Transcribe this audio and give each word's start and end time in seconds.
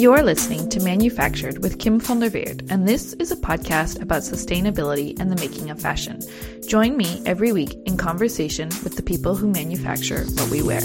You're 0.00 0.22
listening 0.22 0.70
to 0.70 0.80
Manufactured 0.80 1.62
with 1.62 1.78
Kim 1.78 2.00
van 2.00 2.20
der 2.20 2.30
Weerd, 2.30 2.70
and 2.70 2.88
this 2.88 3.12
is 3.14 3.30
a 3.30 3.36
podcast 3.36 4.00
about 4.00 4.22
sustainability 4.22 5.18
and 5.20 5.30
the 5.30 5.36
making 5.36 5.68
of 5.68 5.78
fashion. 5.78 6.20
Join 6.66 6.96
me 6.96 7.22
every 7.26 7.52
week 7.52 7.76
in 7.84 7.98
conversation 7.98 8.70
with 8.82 8.96
the 8.96 9.02
people 9.02 9.34
who 9.34 9.50
manufacture 9.50 10.24
what 10.24 10.50
we 10.50 10.62
wear. 10.62 10.80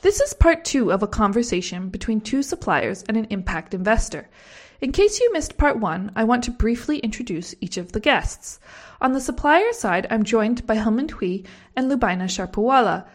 This 0.00 0.20
is 0.20 0.34
part 0.34 0.64
two 0.64 0.90
of 0.90 1.02
a 1.02 1.06
conversation 1.06 1.90
between 1.90 2.20
two 2.20 2.42
suppliers 2.42 3.04
and 3.08 3.16
an 3.16 3.26
impact 3.30 3.72
investor. 3.72 4.28
In 4.82 4.90
case 4.90 5.20
you 5.20 5.32
missed 5.32 5.58
part 5.58 5.78
one, 5.78 6.10
I 6.16 6.24
want 6.24 6.42
to 6.42 6.50
briefly 6.50 6.98
introduce 6.98 7.54
each 7.60 7.76
of 7.76 7.92
the 7.92 8.00
guests. 8.00 8.58
On 9.00 9.12
the 9.12 9.20
supplier 9.20 9.72
side, 9.72 10.08
I'm 10.10 10.24
joined 10.24 10.66
by 10.66 10.74
Helmand 10.74 11.12
Hui 11.12 11.44
and 11.76 11.88
Lubaina 11.88 12.24
Sharpawala. 12.24 13.06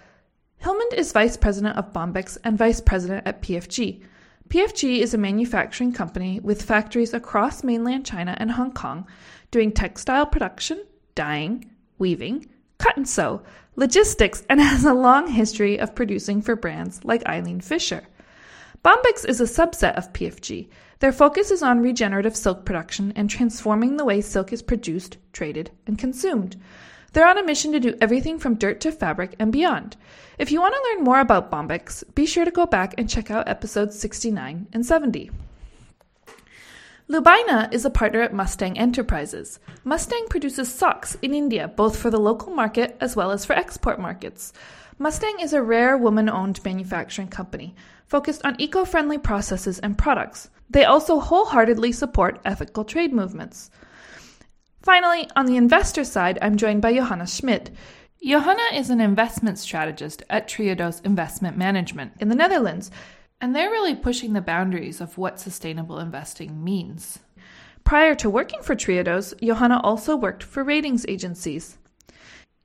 Helmand 0.63 0.93
is 0.93 1.12
Vice 1.12 1.35
President 1.35 1.76
of 1.76 1.91
Bombyx 1.91 2.38
and 2.45 2.57
Vice 2.57 2.80
President 2.80 3.27
at 3.27 3.41
PFG. 3.41 4.02
PFG 4.48 4.99
is 4.99 5.13
a 5.13 5.17
manufacturing 5.17 5.91
company 5.91 6.40
with 6.40 6.62
factories 6.62 7.13
across 7.13 7.66
mainland 7.66 8.05
China 8.05 8.38
and 8.40 8.52
Hong 8.52 8.71
Kong, 8.71 9.05
doing 9.52 9.73
textile 9.73 10.26
production, 10.26 10.81
dyeing, 11.15 11.70
weaving, 11.98 12.48
cut 12.77 12.95
and 12.95 13.09
sew, 13.09 13.41
logistics, 13.76 14.41
and 14.48 14.62
has 14.62 14.85
a 14.85 14.93
long 14.93 15.27
history 15.27 15.77
of 15.77 15.95
producing 15.95 16.41
for 16.41 16.55
brands 16.55 17.04
like 17.04 17.26
Eileen 17.26 17.59
Fisher. 17.59 18.04
Bombyx 18.85 19.26
is 19.26 19.41
a 19.41 19.43
subset 19.43 19.95
of 19.95 20.13
PFG. 20.13 20.70
Their 20.99 21.11
focus 21.11 21.51
is 21.51 21.61
on 21.61 21.81
regenerative 21.81 22.35
silk 22.35 22.65
production 22.65 23.13
and 23.15 23.29
transforming 23.29 23.97
the 23.97 24.05
way 24.05 24.19
silk 24.21 24.51
is 24.51 24.63
produced, 24.63 25.17
traded, 25.31 25.70
and 25.85 25.97
consumed. 25.97 26.59
They're 27.13 27.27
on 27.27 27.37
a 27.37 27.43
mission 27.43 27.71
to 27.71 27.79
do 27.79 27.95
everything 28.01 28.39
from 28.39 28.55
dirt 28.55 28.79
to 28.81 28.91
fabric 28.91 29.35
and 29.39 29.51
beyond. 29.51 29.95
If 30.39 30.51
you 30.51 30.59
want 30.59 30.76
to 30.76 30.89
learn 30.89 31.04
more 31.04 31.20
about 31.20 31.51
Bombyx, 31.51 32.04
be 32.15 32.26
sure 32.26 32.45
to 32.45 32.51
go 32.51 32.65
back 32.65 32.95
and 32.98 33.09
check 33.09 33.29
out 33.29 33.48
episodes 33.48 33.98
69 33.99 34.67
and 34.73 34.85
70. 34.85 35.31
Lubaina 37.09 37.71
is 37.73 37.85
a 37.85 37.89
partner 37.89 38.21
at 38.21 38.34
Mustang 38.34 38.77
Enterprises. 38.77 39.59
Mustang 39.85 40.27
produces 40.29 40.73
socks 40.73 41.15
in 41.21 41.34
India, 41.34 41.67
both 41.70 41.98
for 41.98 42.09
the 42.09 42.20
local 42.20 42.54
market 42.54 42.98
as 42.99 43.15
well 43.15 43.32
as 43.32 43.45
for 43.45 43.54
export 43.54 43.99
markets. 43.99 44.51
Mustang 44.99 45.39
is 45.39 45.54
a 45.54 45.61
rare 45.61 45.98
woman 45.98 46.27
owned 46.27 46.59
manufacturing 46.65 47.29
company 47.29 47.76
focused 48.08 48.44
on 48.46 48.60
eco 48.60 48.86
friendly 48.86 49.18
processes 49.18 49.80
and 49.80 49.98
products. 49.98 50.50
They 50.70 50.86
also 50.86 51.20
wholeheartedly 51.20 51.91
support 51.91 52.41
ethical 52.44 52.84
trade 52.84 53.13
movements. 53.13 53.70
Finally, 54.82 55.30
on 55.36 55.46
the 55.46 55.58
investor 55.58 56.04
side, 56.04 56.40
I'm 56.41 56.58
joined 56.58 56.82
by 56.82 56.94
Johanna 56.94 57.28
Schmidt. 57.28 57.72
Johanna 58.24 58.63
is 58.74 58.90
an 58.90 59.02
investment 59.02 59.60
strategist 59.60 60.24
at 60.30 60.48
Triodos 60.48 61.05
Investment 61.05 61.58
Management 61.58 62.13
in 62.20 62.30
the 62.30 62.35
Netherlands, 62.35 62.90
and 63.40 63.55
they're 63.55 63.70
really 63.70 63.96
pushing 63.96 64.34
the 64.34 64.41
boundaries 64.41 65.00
of 65.00 65.18
what 65.18 65.40
sustainable 65.40 66.00
investing 66.00 66.63
means. 66.63 67.19
Prior 67.84 68.16
to 68.16 68.30
working 68.30 68.62
for 68.62 68.75
Triodos, 68.75 69.34
Johanna 69.41 69.80
also 69.84 70.16
worked 70.16 70.44
for 70.44 70.63
ratings 70.63 71.06
agencies. 71.08 71.78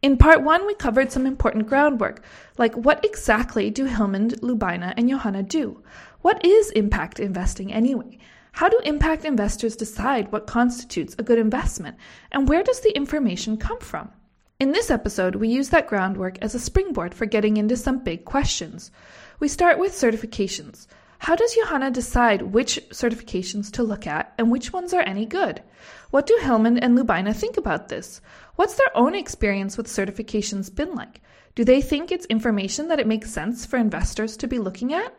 In 0.02 0.16
part 0.16 0.42
one, 0.42 0.66
we 0.66 0.74
covered 0.74 1.12
some 1.12 1.26
important 1.26 1.68
groundwork, 1.68 2.24
like 2.58 2.74
what 2.74 3.04
exactly 3.04 3.70
do 3.70 3.86
Helmand, 3.86 4.40
Lubina, 4.40 4.92
and 4.96 5.08
Johanna 5.08 5.44
do? 5.44 5.80
What 6.22 6.44
is 6.44 6.72
impact 6.72 7.20
investing 7.20 7.72
anyway? 7.72 8.18
How 8.50 8.68
do 8.68 8.80
impact 8.84 9.24
investors 9.24 9.76
decide 9.76 10.32
what 10.32 10.48
constitutes 10.48 11.14
a 11.18 11.22
good 11.22 11.38
investment? 11.38 11.96
And 12.32 12.48
where 12.48 12.64
does 12.64 12.80
the 12.80 12.94
information 12.96 13.56
come 13.56 13.78
from? 13.78 14.10
In 14.58 14.72
this 14.72 14.90
episode, 14.90 15.36
we 15.36 15.46
use 15.48 15.68
that 15.68 15.86
groundwork 15.86 16.36
as 16.42 16.56
a 16.56 16.60
springboard 16.60 17.14
for 17.14 17.26
getting 17.26 17.56
into 17.56 17.76
some 17.76 18.02
big 18.02 18.24
questions. 18.24 18.90
We 19.38 19.46
start 19.46 19.78
with 19.78 19.92
certifications. 19.92 20.88
How 21.22 21.36
does 21.36 21.54
Johanna 21.54 21.92
decide 21.92 22.42
which 22.42 22.80
certifications 22.90 23.70
to 23.74 23.84
look 23.84 24.08
at 24.08 24.34
and 24.38 24.50
which 24.50 24.72
ones 24.72 24.92
are 24.92 25.02
any 25.02 25.24
good? 25.24 25.62
What 26.10 26.26
do 26.26 26.36
Hillman 26.42 26.78
and 26.78 26.98
Lubina 26.98 27.32
think 27.32 27.56
about 27.56 27.86
this? 27.86 28.20
What's 28.56 28.74
their 28.74 28.90
own 28.96 29.14
experience 29.14 29.76
with 29.76 29.86
certifications 29.86 30.74
been 30.74 30.96
like? 30.96 31.20
Do 31.54 31.64
they 31.64 31.80
think 31.80 32.10
it's 32.10 32.26
information 32.26 32.88
that 32.88 32.98
it 32.98 33.06
makes 33.06 33.30
sense 33.30 33.64
for 33.64 33.76
investors 33.76 34.36
to 34.38 34.48
be 34.48 34.58
looking 34.58 34.92
at? 34.92 35.14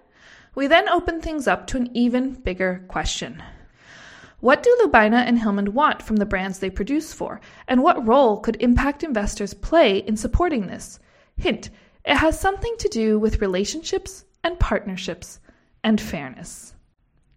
We 0.55 0.67
then 0.67 0.89
open 0.89 1.21
things 1.21 1.47
up 1.47 1.67
to 1.67 1.77
an 1.77 1.89
even 1.95 2.33
bigger 2.33 2.83
question. 2.89 3.41
What 4.41 4.61
do 4.61 4.77
Lubina 4.83 5.25
and 5.25 5.39
Hillman 5.39 5.73
want 5.73 6.01
from 6.01 6.17
the 6.17 6.25
brands 6.25 6.59
they 6.59 6.69
produce 6.69 7.13
for? 7.13 7.39
And 7.69 7.81
what 7.81 8.05
role 8.05 8.41
could 8.41 8.61
impact 8.61 9.05
investors 9.05 9.53
play 9.53 9.99
in 9.99 10.17
supporting 10.17 10.67
this? 10.67 10.99
Hint, 11.37 11.69
it 12.03 12.17
has 12.17 12.37
something 12.37 12.75
to 12.79 12.89
do 12.89 13.17
with 13.19 13.39
relationships 13.39 14.25
and 14.43 14.59
partnerships 14.59 15.39
and 15.83 15.99
fairness. 15.99 16.73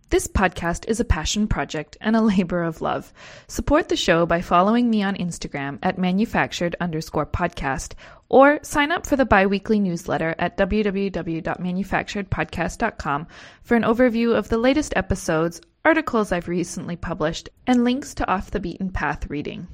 This 0.08 0.28
podcast 0.28 0.84
is 0.86 1.00
a 1.00 1.04
passion 1.04 1.48
project 1.48 1.96
and 2.00 2.14
a 2.14 2.22
labor 2.22 2.62
of 2.62 2.80
love. 2.80 3.12
Support 3.48 3.88
the 3.88 3.96
show 3.96 4.24
by 4.24 4.40
following 4.40 4.88
me 4.88 5.02
on 5.02 5.16
Instagram 5.16 5.80
at 5.82 5.98
manufactured 5.98 6.76
underscore 6.80 7.26
podcast 7.26 7.94
or 8.28 8.60
sign 8.62 8.92
up 8.92 9.04
for 9.04 9.16
the 9.16 9.24
biweekly 9.24 9.80
newsletter 9.80 10.36
at 10.38 10.56
www.manufacturedpodcast.com 10.56 13.26
for 13.62 13.74
an 13.74 13.82
overview 13.82 14.36
of 14.36 14.48
the 14.48 14.58
latest 14.58 14.92
episodes, 14.94 15.60
articles 15.84 16.30
I've 16.30 16.46
recently 16.46 16.94
published, 16.94 17.48
and 17.66 17.82
links 17.82 18.14
to 18.14 18.30
off 18.30 18.52
the 18.52 18.60
beaten 18.60 18.90
path 18.90 19.28
reading. 19.28 19.66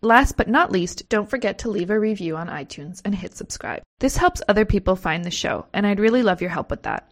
Last 0.00 0.36
but 0.36 0.46
not 0.48 0.70
least, 0.70 1.08
don't 1.08 1.28
forget 1.28 1.58
to 1.58 1.70
leave 1.70 1.90
a 1.90 1.98
review 1.98 2.36
on 2.36 2.46
iTunes 2.46 3.02
and 3.04 3.12
hit 3.12 3.36
subscribe. 3.36 3.82
This 3.98 4.16
helps 4.16 4.40
other 4.46 4.64
people 4.64 4.94
find 4.94 5.24
the 5.24 5.30
show, 5.32 5.66
and 5.74 5.84
I'd 5.84 5.98
really 5.98 6.22
love 6.22 6.40
your 6.40 6.50
help 6.50 6.70
with 6.70 6.84
that. 6.84 7.10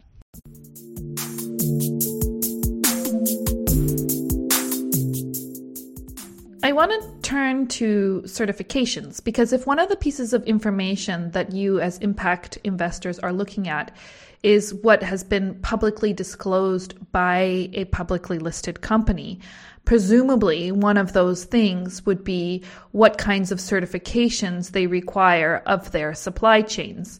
I 6.63 6.71
want 6.73 6.93
to 6.93 7.29
turn 7.29 7.67
to 7.69 8.23
certifications 8.25 9.23
because 9.23 9.53
if 9.53 9.67
one 9.67 9.81
of 9.81 9.89
the 9.89 9.97
pieces 9.97 10.33
of 10.33 10.45
information 10.45 11.33
that 11.33 11.53
you, 11.53 11.81
as 11.81 11.99
impact 11.99 12.59
investors, 12.63 13.19
are 13.19 13.33
looking 13.33 13.67
at 13.67 13.97
is 14.45 14.73
what 14.73 15.03
has 15.03 15.25
been 15.25 15.57
publicly 15.57 16.13
disclosed 16.13 16.95
by 17.11 17.69
a 17.73 17.85
publicly 17.87 18.39
listed 18.39 18.81
company, 18.81 19.41
presumably 19.87 20.73
one 20.73 20.99
of 20.99 21.15
those 21.15 21.45
things 21.45 22.05
would 22.05 22.23
be 22.23 22.63
what 22.91 23.17
kinds 23.17 23.51
of 23.51 23.59
certifications 23.59 24.73
they 24.73 24.87
require 24.87 25.63
of 25.65 25.93
their 25.93 26.13
supply 26.13 26.61
chains. 26.61 27.19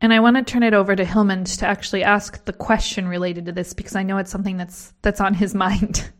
And 0.00 0.12
I 0.12 0.20
want 0.20 0.36
to 0.36 0.42
turn 0.42 0.62
it 0.62 0.74
over 0.74 0.94
to 0.94 1.04
Helmand 1.04 1.58
to 1.60 1.66
actually 1.66 2.04
ask 2.04 2.44
the 2.44 2.52
question 2.52 3.08
related 3.08 3.46
to 3.46 3.52
this 3.52 3.72
because 3.72 3.96
I 3.96 4.02
know 4.02 4.18
it's 4.18 4.30
something 4.30 4.56
that's 4.56 4.92
that's 5.02 5.20
on 5.20 5.34
his 5.34 5.54
mind. 5.66 6.12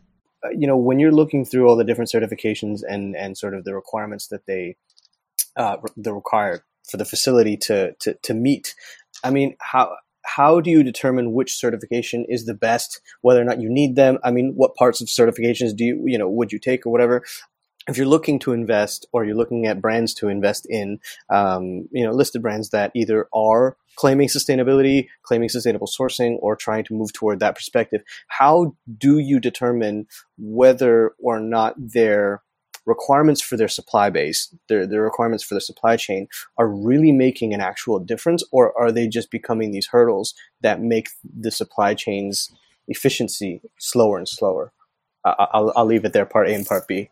Uh, 0.43 0.49
you 0.49 0.65
know, 0.65 0.77
when 0.77 0.99
you're 0.99 1.11
looking 1.11 1.45
through 1.45 1.67
all 1.67 1.75
the 1.75 1.83
different 1.83 2.09
certifications 2.09 2.81
and 2.87 3.15
and 3.15 3.37
sort 3.37 3.53
of 3.53 3.65
the 3.65 3.75
requirements 3.75 4.27
that 4.29 4.45
they 4.47 4.77
uh, 5.55 5.77
the 5.95 6.13
required 6.13 6.61
for 6.89 6.97
the 6.97 7.05
facility 7.05 7.57
to 7.57 7.93
to 7.99 8.13
to 8.15 8.33
meet, 8.33 8.75
I 9.23 9.29
mean, 9.29 9.55
how 9.59 9.95
how 10.35 10.59
do 10.59 10.69
you 10.69 10.83
determine 10.83 11.33
which 11.33 11.57
certification 11.57 12.25
is 12.29 12.45
the 12.45 12.53
best, 12.53 13.01
whether 13.21 13.41
or 13.41 13.45
not 13.45 13.61
you 13.61 13.69
need 13.69 13.95
them? 13.95 14.19
I 14.23 14.31
mean, 14.31 14.53
what 14.55 14.75
parts 14.75 15.01
of 15.01 15.07
certifications 15.07 15.75
do 15.75 15.83
you, 15.83 16.03
you 16.05 16.17
know, 16.17 16.29
would 16.29 16.51
you 16.51 16.59
take 16.59 16.85
or 16.85 16.91
whatever? 16.91 17.23
If 17.87 17.97
you're 17.97 18.05
looking 18.05 18.37
to 18.39 18.53
invest 18.53 19.07
or 19.11 19.25
you're 19.25 19.35
looking 19.35 19.65
at 19.65 19.81
brands 19.81 20.13
to 20.15 20.27
invest 20.27 20.67
in, 20.69 20.99
um, 21.31 21.87
you 21.91 22.05
know, 22.05 22.11
listed 22.11 22.43
brands 22.43 22.69
that 22.69 22.91
either 22.93 23.27
are 23.33 23.75
claiming 23.95 24.27
sustainability, 24.27 25.07
claiming 25.23 25.49
sustainable 25.49 25.87
sourcing, 25.87 26.37
or 26.41 26.55
trying 26.55 26.83
to 26.85 26.93
move 26.93 27.11
toward 27.11 27.39
that 27.39 27.55
perspective, 27.55 28.01
how 28.27 28.75
do 28.97 29.17
you 29.17 29.39
determine 29.39 30.05
whether 30.37 31.13
or 31.19 31.39
not 31.39 31.73
they're 31.77 32.43
requirements 32.89 33.41
for 33.41 33.55
their 33.55 33.67
supply 33.67 34.09
base, 34.09 34.53
their, 34.67 34.85
their 34.85 35.01
requirements 35.01 35.43
for 35.43 35.53
the 35.53 35.61
supply 35.61 35.95
chain 35.95 36.27
are 36.57 36.67
really 36.67 37.11
making 37.11 37.53
an 37.53 37.61
actual 37.61 37.99
difference, 37.99 38.43
or 38.51 38.77
are 38.77 38.91
they 38.91 39.07
just 39.07 39.31
becoming 39.31 39.71
these 39.71 39.87
hurdles 39.87 40.33
that 40.61 40.81
make 40.81 41.09
the 41.23 41.51
supply 41.51 41.93
chain's 41.93 42.51
efficiency 42.87 43.61
slower 43.77 44.17
and 44.17 44.27
slower? 44.27 44.73
I'll, 45.23 45.71
I'll 45.75 45.85
leave 45.85 46.05
it 46.05 46.13
there, 46.13 46.25
part 46.25 46.49
A 46.49 46.53
and 46.53 46.65
part 46.65 46.87
B 46.87 47.09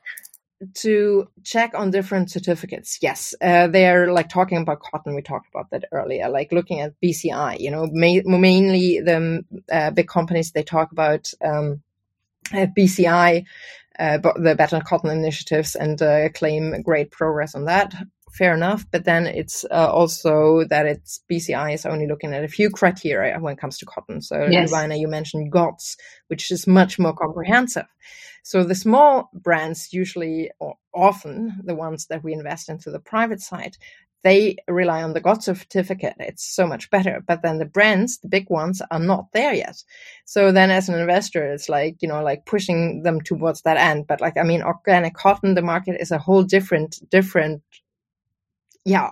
to 0.74 1.28
check 1.44 1.74
on 1.76 1.92
different 1.92 2.32
certificates. 2.32 2.98
Yes, 3.02 3.36
uh, 3.42 3.68
they're 3.68 4.12
like 4.12 4.30
talking 4.30 4.58
about 4.58 4.80
cotton. 4.80 5.16
We 5.16 5.22
talked 5.22 5.48
about 5.54 5.70
that 5.70 5.86
earlier, 5.92 6.30
like 6.30 6.52
looking 6.52 6.82
at 6.82 7.00
BCI. 7.02 7.60
You 7.60 7.72
know, 7.72 7.88
ma- 7.92 8.38
mainly 8.38 9.00
the 9.00 9.44
uh, 9.72 9.92
big 9.92 10.08
companies 10.08 10.52
they 10.52 10.64
talk 10.64 10.92
about 10.92 11.32
um, 11.44 11.82
BCI 12.52 13.46
uh, 14.00 14.18
the 14.18 14.56
Better 14.56 14.82
Cotton 14.82 15.10
initiatives 15.10 15.76
and 15.76 16.02
uh, 16.02 16.30
claim 16.30 16.82
great 16.82 17.12
progress 17.12 17.56
on 17.56 17.66
that. 17.66 17.94
fair 18.32 18.54
enough. 18.54 18.86
But 18.92 19.06
then 19.06 19.26
it's 19.26 19.66
uh, 19.72 19.92
also 19.92 20.64
that 20.70 20.86
it's 20.86 21.22
BCI 21.32 21.74
is 21.74 21.86
only 21.86 22.08
looking 22.08 22.34
at 22.34 22.44
a 22.44 22.48
few 22.48 22.70
criteria 22.70 23.40
when 23.40 23.54
it 23.54 23.60
comes 23.60 23.78
to 23.80 23.86
cotton. 23.86 24.22
So, 24.22 24.48
yes. 24.50 24.72
you 25.00 25.08
mentioned 25.08 25.52
GOTS, 25.52 25.98
which 26.28 26.52
is 26.52 26.68
much 26.68 27.00
more 27.00 27.14
comprehensive. 27.14 27.88
So 28.48 28.64
the 28.64 28.76
small 28.76 29.30
brands 29.34 29.92
usually 29.92 30.52
or 30.60 30.76
often 30.96 31.60
the 31.66 31.76
ones 31.76 32.06
that 32.08 32.24
we 32.24 32.32
invest 32.32 32.70
into 32.70 32.92
the 32.92 33.00
private 33.00 33.42
side, 33.42 33.76
they 34.24 34.58
rely 34.68 35.04
on 35.04 35.14
the 35.14 35.22
GOTS 35.22 35.46
certificate. 35.46 36.16
It's 36.20 36.46
so 36.46 36.68
much 36.68 36.90
better. 36.90 37.24
But 37.26 37.42
then 37.44 37.60
the 37.60 37.66
brands, 37.66 38.18
the 38.18 38.28
big 38.28 38.50
ones, 38.50 38.82
are 38.92 39.00
not 39.00 39.28
there 39.34 39.54
yet. 39.54 39.84
So 40.26 40.52
then 40.52 40.72
as 40.72 40.90
an 40.90 41.00
investor, 41.00 41.44
it's 41.52 41.70
like, 41.70 41.98
you 42.02 42.08
know, 42.08 42.24
like 42.24 42.46
pushing 42.46 43.04
them 43.04 43.22
towards 43.22 43.62
that 43.62 43.78
end. 43.78 44.08
But 44.08 44.22
like, 44.22 44.38
I 44.38 44.44
mean, 44.44 44.64
organic 44.64 45.14
cotton, 45.14 45.56
the 45.56 45.62
market 45.62 46.02
is 46.02 46.12
a 46.12 46.18
whole 46.18 46.44
different, 46.44 47.00
different, 47.10 47.62
yeah 48.86 49.12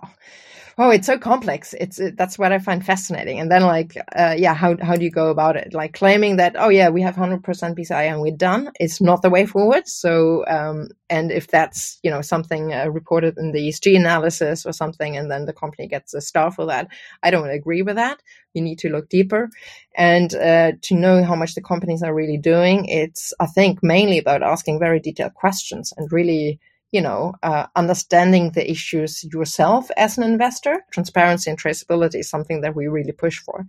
oh 0.77 0.89
it's 0.89 1.07
so 1.07 1.17
complex. 1.17 1.73
It's 1.79 1.99
it, 1.99 2.17
that's 2.17 2.37
what 2.37 2.51
i 2.51 2.59
find 2.59 2.85
fascinating. 2.85 3.39
And 3.39 3.51
then 3.51 3.63
like 3.63 3.97
uh, 4.15 4.35
yeah 4.37 4.53
how, 4.53 4.75
how 4.81 4.95
do 4.95 5.03
you 5.03 5.11
go 5.11 5.29
about 5.29 5.55
it? 5.55 5.73
Like 5.73 5.93
claiming 5.93 6.37
that 6.37 6.55
oh 6.57 6.69
yeah 6.69 6.89
we 6.89 7.01
have 7.01 7.15
100% 7.15 7.41
bci 7.41 7.91
and 7.91 8.21
we're 8.21 8.35
done 8.35 8.71
is 8.79 8.99
not 8.99 9.21
the 9.21 9.29
way 9.29 9.45
forward. 9.45 9.87
So 9.87 10.45
um, 10.47 10.89
and 11.09 11.31
if 11.31 11.47
that's 11.47 11.99
you 12.03 12.11
know 12.11 12.21
something 12.21 12.73
uh, 12.73 12.87
reported 12.87 13.37
in 13.37 13.51
the 13.51 13.69
esg 13.69 13.95
analysis 13.95 14.65
or 14.65 14.73
something 14.73 15.15
and 15.15 15.31
then 15.31 15.45
the 15.45 15.53
company 15.53 15.87
gets 15.87 16.13
a 16.13 16.21
star 16.21 16.51
for 16.51 16.65
that 16.65 16.87
i 17.23 17.31
don't 17.31 17.49
agree 17.49 17.81
with 17.81 17.95
that. 17.95 18.21
You 18.53 18.61
need 18.61 18.79
to 18.79 18.89
look 18.89 19.09
deeper. 19.09 19.49
And 19.97 20.33
uh, 20.33 20.71
to 20.83 20.95
know 20.95 21.23
how 21.23 21.35
much 21.35 21.55
the 21.55 21.61
companies 21.61 22.03
are 22.03 22.13
really 22.13 22.37
doing 22.37 22.85
it's 22.85 23.33
i 23.39 23.45
think 23.45 23.81
mainly 23.81 24.17
about 24.17 24.43
asking 24.43 24.79
very 24.79 24.99
detailed 24.99 25.33
questions 25.33 25.93
and 25.95 26.11
really 26.11 26.59
you 26.95 27.01
know, 27.01 27.33
uh, 27.43 27.65
understanding 27.75 28.51
the 28.51 28.71
issues 28.71 29.21
yourself 29.25 29.91
as 29.97 30.17
an 30.17 30.23
investor. 30.23 30.85
Transparency 30.91 31.49
and 31.49 31.61
traceability 31.61 32.19
is 32.19 32.29
something 32.29 32.61
that 32.61 32.73
we 32.73 32.87
really 32.87 33.11
push 33.11 33.37
for. 33.39 33.65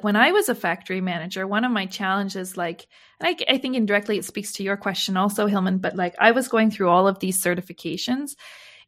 When 0.00 0.16
I 0.16 0.32
was 0.32 0.48
a 0.48 0.56
factory 0.56 1.00
manager, 1.00 1.46
one 1.46 1.64
of 1.64 1.70
my 1.70 1.86
challenges, 1.86 2.56
like, 2.56 2.88
I, 3.20 3.36
I 3.48 3.58
think 3.58 3.76
indirectly 3.76 4.18
it 4.18 4.24
speaks 4.24 4.50
to 4.54 4.64
your 4.64 4.76
question 4.76 5.16
also, 5.16 5.46
Hilman, 5.46 5.80
but 5.80 5.94
like 5.94 6.16
I 6.18 6.32
was 6.32 6.48
going 6.48 6.72
through 6.72 6.88
all 6.88 7.06
of 7.06 7.20
these 7.20 7.40
certifications 7.40 8.34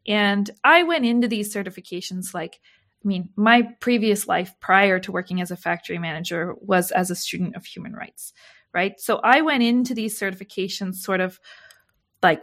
and 0.05 0.51
I 0.65 0.83
went 0.83 1.07
into 1.07 1.29
these 1.29 1.55
certifications 1.55 2.35
like, 2.35 2.59
I 3.05 3.07
mean, 3.07 3.29
my 3.37 3.69
previous 3.79 4.27
life 4.27 4.53
prior 4.59 4.99
to 4.99 5.13
working 5.13 5.41
as 5.41 5.53
a 5.53 5.57
factory 5.57 5.99
manager 5.99 6.57
was 6.61 6.91
as 6.91 7.09
a 7.09 7.15
student 7.15 7.55
of 7.55 7.65
human 7.65 7.93
rights, 7.93 8.33
right? 8.75 8.99
So 8.99 9.21
I 9.23 9.43
went 9.43 9.63
into 9.63 9.95
these 9.95 10.19
certifications 10.19 10.97
sort 10.97 11.21
of 11.21 11.39
like 12.23 12.43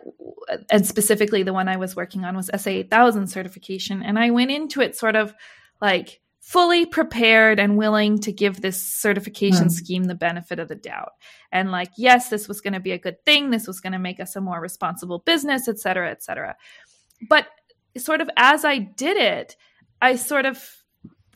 and 0.70 0.86
specifically 0.86 1.44
the 1.44 1.54
one 1.54 1.68
I 1.68 1.78
was 1.78 1.96
working 1.96 2.26
on 2.26 2.36
was 2.36 2.50
SA 2.56 2.70
8000 2.70 3.28
certification. 3.28 4.02
And 4.02 4.18
I 4.18 4.32
went 4.32 4.52
into 4.52 4.82
it 4.82 4.96
sort 4.96 5.16
of 5.16 5.34
like 5.82 6.20
fully 6.40 6.86
prepared 6.86 7.60
and 7.60 7.78
willing 7.78 8.18
to 8.20 8.32
give 8.32 8.62
this 8.62 8.82
certification 8.82 9.68
mm. 9.68 9.72
scheme 9.72 10.06
the 10.06 10.16
benefit 10.16 10.60
of 10.60 10.68
the 10.68 10.76
doubt. 10.76 11.12
And 11.52 11.72
like 11.72 11.92
yes 11.98 12.30
this 12.30 12.48
was 12.48 12.62
going 12.62 12.74
to 12.74 12.80
be 12.80 12.92
a 12.92 12.98
good 12.98 13.24
thing. 13.26 13.50
This 13.50 13.68
was 13.68 13.80
going 13.80 13.94
to 13.94 14.00
make 14.00 14.20
us 14.20 14.36
a 14.36 14.42
more 14.42 14.60
responsible 14.60 15.20
business 15.20 15.68
et 15.68 15.80
cetera 15.80 16.10
et 16.10 16.24
cetera. 16.24 16.56
But 17.30 17.48
sort 17.98 18.22
of 18.22 18.30
as 18.38 18.64
i 18.64 18.78
did 18.78 19.18
it 19.18 19.56
i 20.04 20.16
sort 20.16 20.46
of 20.46 20.64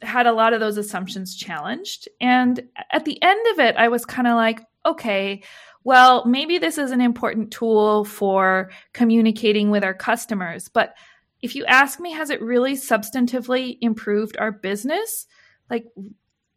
had 0.04 0.28
a 0.28 0.34
lot 0.34 0.54
of 0.54 0.60
those 0.60 0.78
assumptions 0.78 1.36
challenged. 1.36 2.08
And 2.20 2.62
at 2.92 3.06
the 3.06 3.22
end 3.22 3.48
of 3.54 3.60
it 3.60 3.76
i 3.76 3.88
was 3.88 4.06
kind 4.06 4.28
of 4.28 4.36
like 4.36 4.62
okay 4.86 5.44
well, 5.84 6.26
maybe 6.26 6.58
this 6.58 6.78
is 6.78 6.92
an 6.92 7.02
important 7.02 7.52
tool 7.52 8.06
for 8.06 8.70
communicating 8.94 9.72
with 9.72 9.84
our 9.84 9.94
customers. 9.94 10.70
But 10.70 10.94
if 11.42 11.56
you 11.56 11.66
ask 11.66 12.00
me, 12.00 12.12
has 12.12 12.30
it 12.30 12.42
really 12.42 12.74
substantively 12.74 13.78
improved 13.82 14.38
our 14.38 14.52
business? 14.52 15.28
Like, 15.70 15.86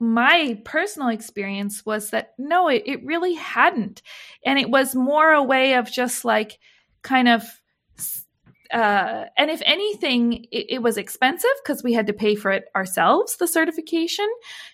my 0.01 0.61
personal 0.65 1.09
experience 1.09 1.87
was 1.87 2.11
that 2.11 2.35
no, 2.37 2.69
it, 2.69 2.83
it 2.85 3.05
really 3.05 3.35
hadn't. 3.35 4.03
And 4.45 4.59
it 4.59 4.69
was 4.69 4.95
more 4.95 5.31
a 5.31 5.43
way 5.43 5.75
of 5.75 5.91
just 5.91 6.25
like 6.25 6.59
kind 7.03 7.29
of 7.29 7.43
uh, 8.73 9.25
and 9.37 9.51
if 9.51 9.63
anything, 9.65 10.45
it, 10.51 10.67
it 10.69 10.83
was 10.83 10.97
expensive 10.97 11.51
because 11.63 11.83
we 11.83 11.93
had 11.93 12.07
to 12.07 12.13
pay 12.13 12.35
for 12.35 12.51
it 12.51 12.65
ourselves, 12.75 13.37
the 13.37 13.47
certification. 13.47 14.29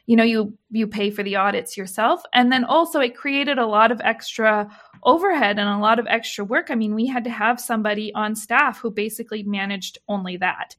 You 0.06 0.16
know, 0.16 0.24
you 0.24 0.56
you 0.70 0.86
pay 0.86 1.10
for 1.10 1.22
the 1.22 1.36
audits 1.36 1.76
yourself, 1.76 2.22
and 2.32 2.52
then 2.52 2.64
also 2.64 3.00
it 3.00 3.16
created 3.16 3.58
a 3.58 3.66
lot 3.66 3.90
of 3.90 4.00
extra 4.02 4.70
overhead 5.02 5.58
and 5.58 5.68
a 5.68 5.78
lot 5.78 5.98
of 5.98 6.06
extra 6.08 6.44
work. 6.44 6.70
I 6.70 6.74
mean, 6.74 6.94
we 6.94 7.06
had 7.06 7.24
to 7.24 7.30
have 7.30 7.60
somebody 7.60 8.12
on 8.14 8.36
staff 8.36 8.78
who 8.78 8.90
basically 8.90 9.42
managed 9.42 9.98
only 10.08 10.36
that. 10.36 10.76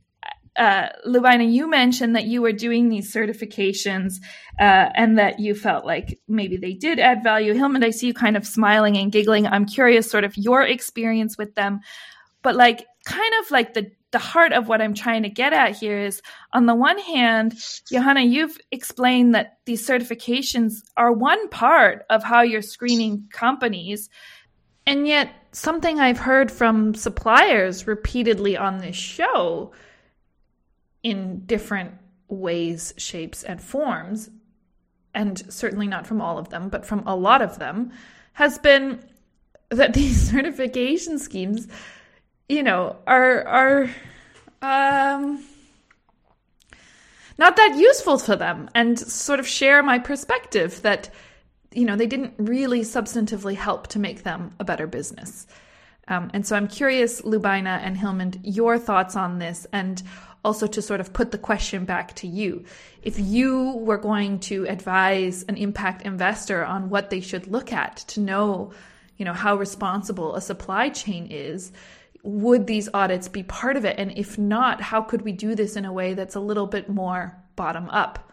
Uh, 0.57 0.89
Lubina, 1.07 1.49
you 1.49 1.69
mentioned 1.69 2.15
that 2.15 2.25
you 2.25 2.41
were 2.41 2.51
doing 2.51 2.89
these 2.89 3.13
certifications 3.13 4.15
uh, 4.59 4.89
and 4.95 5.17
that 5.17 5.39
you 5.39 5.55
felt 5.55 5.85
like 5.85 6.19
maybe 6.27 6.57
they 6.57 6.73
did 6.73 6.99
add 6.99 7.23
value. 7.23 7.53
Hilman, 7.53 7.85
I 7.85 7.89
see 7.91 8.07
you 8.07 8.13
kind 8.13 8.35
of 8.35 8.45
smiling 8.45 8.97
and 8.97 9.11
giggling. 9.11 9.47
I'm 9.47 9.65
curious, 9.65 10.11
sort 10.11 10.25
of 10.25 10.35
your 10.37 10.61
experience 10.61 11.37
with 11.37 11.55
them. 11.55 11.79
But 12.41 12.55
like, 12.55 12.85
kind 13.05 13.33
of 13.41 13.51
like 13.51 13.73
the 13.73 13.91
the 14.11 14.19
heart 14.19 14.51
of 14.51 14.67
what 14.67 14.81
I'm 14.81 14.93
trying 14.93 15.23
to 15.23 15.29
get 15.29 15.53
at 15.53 15.75
here 15.77 15.97
is 15.97 16.21
on 16.51 16.65
the 16.65 16.75
one 16.75 16.99
hand, 16.99 17.55
Johanna, 17.89 18.21
you've 18.21 18.57
explained 18.71 19.33
that 19.35 19.57
these 19.65 19.87
certifications 19.87 20.81
are 20.97 21.11
one 21.11 21.47
part 21.49 22.05
of 22.09 22.23
how 22.23 22.41
you're 22.41 22.61
screening 22.61 23.29
companies. 23.31 24.09
And 24.85 25.07
yet, 25.07 25.33
something 25.53 25.99
I've 25.99 26.17
heard 26.17 26.51
from 26.51 26.93
suppliers 26.93 27.87
repeatedly 27.87 28.57
on 28.57 28.79
this 28.79 28.95
show 28.95 29.71
in 31.03 31.45
different 31.45 31.93
ways, 32.27 32.93
shapes, 32.97 33.43
and 33.43 33.61
forms, 33.61 34.29
and 35.13 35.41
certainly 35.51 35.87
not 35.87 36.05
from 36.05 36.21
all 36.21 36.37
of 36.37 36.49
them, 36.49 36.69
but 36.69 36.85
from 36.85 37.03
a 37.05 37.15
lot 37.15 37.41
of 37.41 37.59
them, 37.59 37.91
has 38.33 38.57
been 38.59 39.03
that 39.69 39.93
these 39.93 40.21
certification 40.31 41.17
schemes 41.17 41.67
you 42.51 42.63
know, 42.63 42.97
are 43.07 43.47
are 43.47 43.89
um 44.61 45.43
not 47.37 47.55
that 47.55 47.75
useful 47.77 48.19
for 48.19 48.35
them 48.35 48.69
and 48.75 48.99
sort 48.99 49.39
of 49.39 49.47
share 49.47 49.81
my 49.81 49.97
perspective 49.97 50.81
that 50.81 51.09
you 51.73 51.85
know 51.85 51.95
they 51.95 52.05
didn't 52.07 52.33
really 52.37 52.81
substantively 52.81 53.55
help 53.55 53.87
to 53.87 53.99
make 53.99 54.23
them 54.23 54.53
a 54.59 54.65
better 54.65 54.85
business. 54.85 55.47
Um, 56.07 56.29
and 56.33 56.45
so 56.45 56.55
i'm 56.57 56.67
curious 56.67 57.21
lubina 57.21 57.79
and 57.85 57.95
hilmand 57.95 58.39
your 58.43 58.77
thoughts 58.77 59.15
on 59.15 59.39
this 59.39 59.65
and 59.71 60.03
also 60.43 60.67
to 60.67 60.81
sort 60.81 60.99
of 60.99 61.13
put 61.13 61.31
the 61.31 61.37
question 61.37 61.85
back 61.85 62.15
to 62.15 62.27
you. 62.27 62.65
If 63.03 63.17
you 63.17 63.77
were 63.77 63.99
going 63.99 64.39
to 64.51 64.65
advise 64.67 65.43
an 65.47 65.55
impact 65.55 66.01
investor 66.01 66.65
on 66.65 66.89
what 66.89 67.11
they 67.11 67.21
should 67.21 67.47
look 67.47 67.71
at 67.71 67.97
to 68.13 68.19
know 68.19 68.73
you 69.17 69.25
know 69.25 69.33
how 69.33 69.55
responsible 69.55 70.35
a 70.35 70.41
supply 70.41 70.89
chain 70.89 71.27
is 71.29 71.71
would 72.23 72.67
these 72.67 72.89
audits 72.93 73.27
be 73.27 73.43
part 73.43 73.77
of 73.77 73.85
it? 73.85 73.97
And 73.97 74.17
if 74.17 74.37
not, 74.37 74.81
how 74.81 75.01
could 75.01 75.21
we 75.21 75.31
do 75.31 75.55
this 75.55 75.75
in 75.75 75.85
a 75.85 75.93
way 75.93 76.13
that's 76.13 76.35
a 76.35 76.39
little 76.39 76.67
bit 76.67 76.89
more 76.89 77.37
bottom 77.55 77.89
up? 77.89 78.31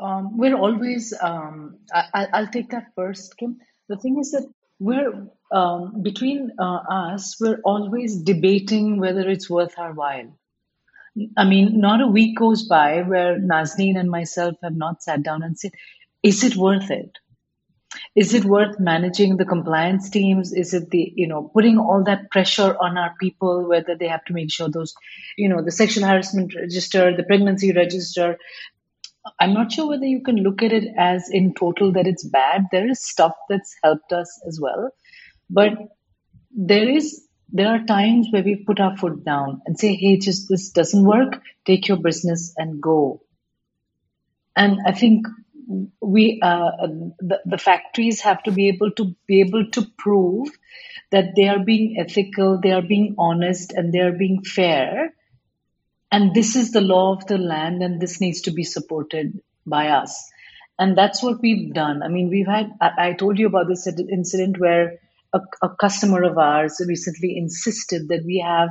Um, 0.00 0.36
we're 0.36 0.56
always, 0.56 1.14
um, 1.20 1.78
I, 1.92 2.40
will 2.40 2.48
take 2.48 2.70
that 2.70 2.88
first, 2.94 3.36
Kim. 3.38 3.58
The 3.88 3.96
thing 3.96 4.18
is 4.18 4.32
that 4.32 4.46
we're, 4.78 5.28
um, 5.50 6.02
between 6.02 6.50
uh, 6.58 6.80
us, 6.90 7.36
we're 7.40 7.60
always 7.64 8.18
debating 8.18 8.98
whether 9.00 9.28
it's 9.28 9.48
worth 9.48 9.78
our 9.78 9.92
while. 9.92 10.38
I 11.36 11.44
mean, 11.44 11.80
not 11.80 12.02
a 12.02 12.06
week 12.06 12.36
goes 12.36 12.64
by 12.64 13.02
where 13.02 13.38
Nazneen 13.38 13.98
and 13.98 14.10
myself 14.10 14.56
have 14.62 14.76
not 14.76 15.02
sat 15.02 15.22
down 15.22 15.42
and 15.42 15.58
said, 15.58 15.70
is 16.22 16.44
it 16.44 16.56
worth 16.56 16.90
it? 16.90 17.16
Is 18.14 18.34
it 18.34 18.44
worth 18.44 18.78
managing 18.78 19.36
the 19.36 19.44
compliance 19.44 20.10
teams? 20.10 20.52
Is 20.52 20.74
it 20.74 20.90
the 20.90 21.12
you 21.14 21.28
know 21.28 21.50
putting 21.54 21.78
all 21.78 22.02
that 22.04 22.30
pressure 22.30 22.76
on 22.80 22.96
our 22.96 23.14
people 23.20 23.68
whether 23.68 23.96
they 23.96 24.08
have 24.08 24.24
to 24.26 24.32
make 24.32 24.52
sure 24.52 24.68
those 24.68 24.94
you 25.36 25.48
know 25.48 25.62
the 25.62 25.72
sexual 25.72 26.06
harassment 26.06 26.54
register 26.54 27.16
the 27.16 27.22
pregnancy 27.22 27.72
register? 27.72 28.38
I'm 29.40 29.54
not 29.54 29.72
sure 29.72 29.88
whether 29.88 30.06
you 30.06 30.22
can 30.22 30.36
look 30.36 30.62
at 30.62 30.72
it 30.72 30.84
as 30.96 31.28
in 31.30 31.54
total 31.54 31.92
that 31.92 32.06
it's 32.06 32.24
bad. 32.24 32.66
There 32.70 32.88
is 32.88 33.02
stuff 33.02 33.32
that's 33.48 33.74
helped 33.82 34.12
us 34.12 34.40
as 34.46 34.60
well. 34.60 34.90
But 35.50 35.72
there 36.52 36.88
is 36.88 37.22
there 37.48 37.68
are 37.68 37.84
times 37.84 38.28
where 38.30 38.42
we 38.42 38.56
put 38.56 38.80
our 38.80 38.96
foot 38.96 39.24
down 39.24 39.62
and 39.66 39.78
say 39.78 39.94
hey 39.94 40.16
just 40.18 40.48
this 40.48 40.70
doesn't 40.70 41.04
work. 41.04 41.40
Take 41.64 41.88
your 41.88 41.98
business 41.98 42.54
and 42.56 42.80
go. 42.80 43.22
And 44.56 44.78
i 44.86 44.92
think 44.92 45.26
we 46.00 46.40
uh, 46.42 46.70
the, 47.18 47.40
the 47.44 47.58
factories 47.58 48.20
have 48.20 48.42
to 48.44 48.52
be 48.52 48.68
able 48.68 48.92
to 48.92 49.14
be 49.26 49.40
able 49.40 49.70
to 49.72 49.82
prove 49.98 50.48
that 51.10 51.34
they 51.36 51.48
are 51.48 51.64
being 51.64 51.96
ethical, 51.98 52.60
they 52.60 52.72
are 52.72 52.82
being 52.82 53.14
honest, 53.18 53.72
and 53.72 53.92
they 53.92 54.00
are 54.00 54.12
being 54.12 54.42
fair. 54.42 55.14
And 56.10 56.34
this 56.34 56.56
is 56.56 56.72
the 56.72 56.80
law 56.80 57.16
of 57.16 57.26
the 57.26 57.38
land, 57.38 57.82
and 57.82 58.00
this 58.00 58.20
needs 58.20 58.42
to 58.42 58.50
be 58.50 58.64
supported 58.64 59.40
by 59.66 59.88
us. 59.88 60.30
And 60.78 60.96
that's 60.96 61.22
what 61.22 61.40
we've 61.40 61.72
done. 61.72 62.02
I 62.02 62.08
mean, 62.08 62.28
we've 62.28 62.46
had, 62.46 62.70
I, 62.80 63.08
I 63.08 63.12
told 63.14 63.38
you 63.38 63.46
about 63.46 63.66
this 63.68 63.86
incident 63.86 64.60
where 64.60 64.98
a, 65.32 65.40
a 65.62 65.68
customer 65.80 66.22
of 66.22 66.38
ours 66.38 66.80
recently 66.86 67.36
insisted 67.36 68.08
that 68.08 68.24
we 68.24 68.44
have 68.46 68.70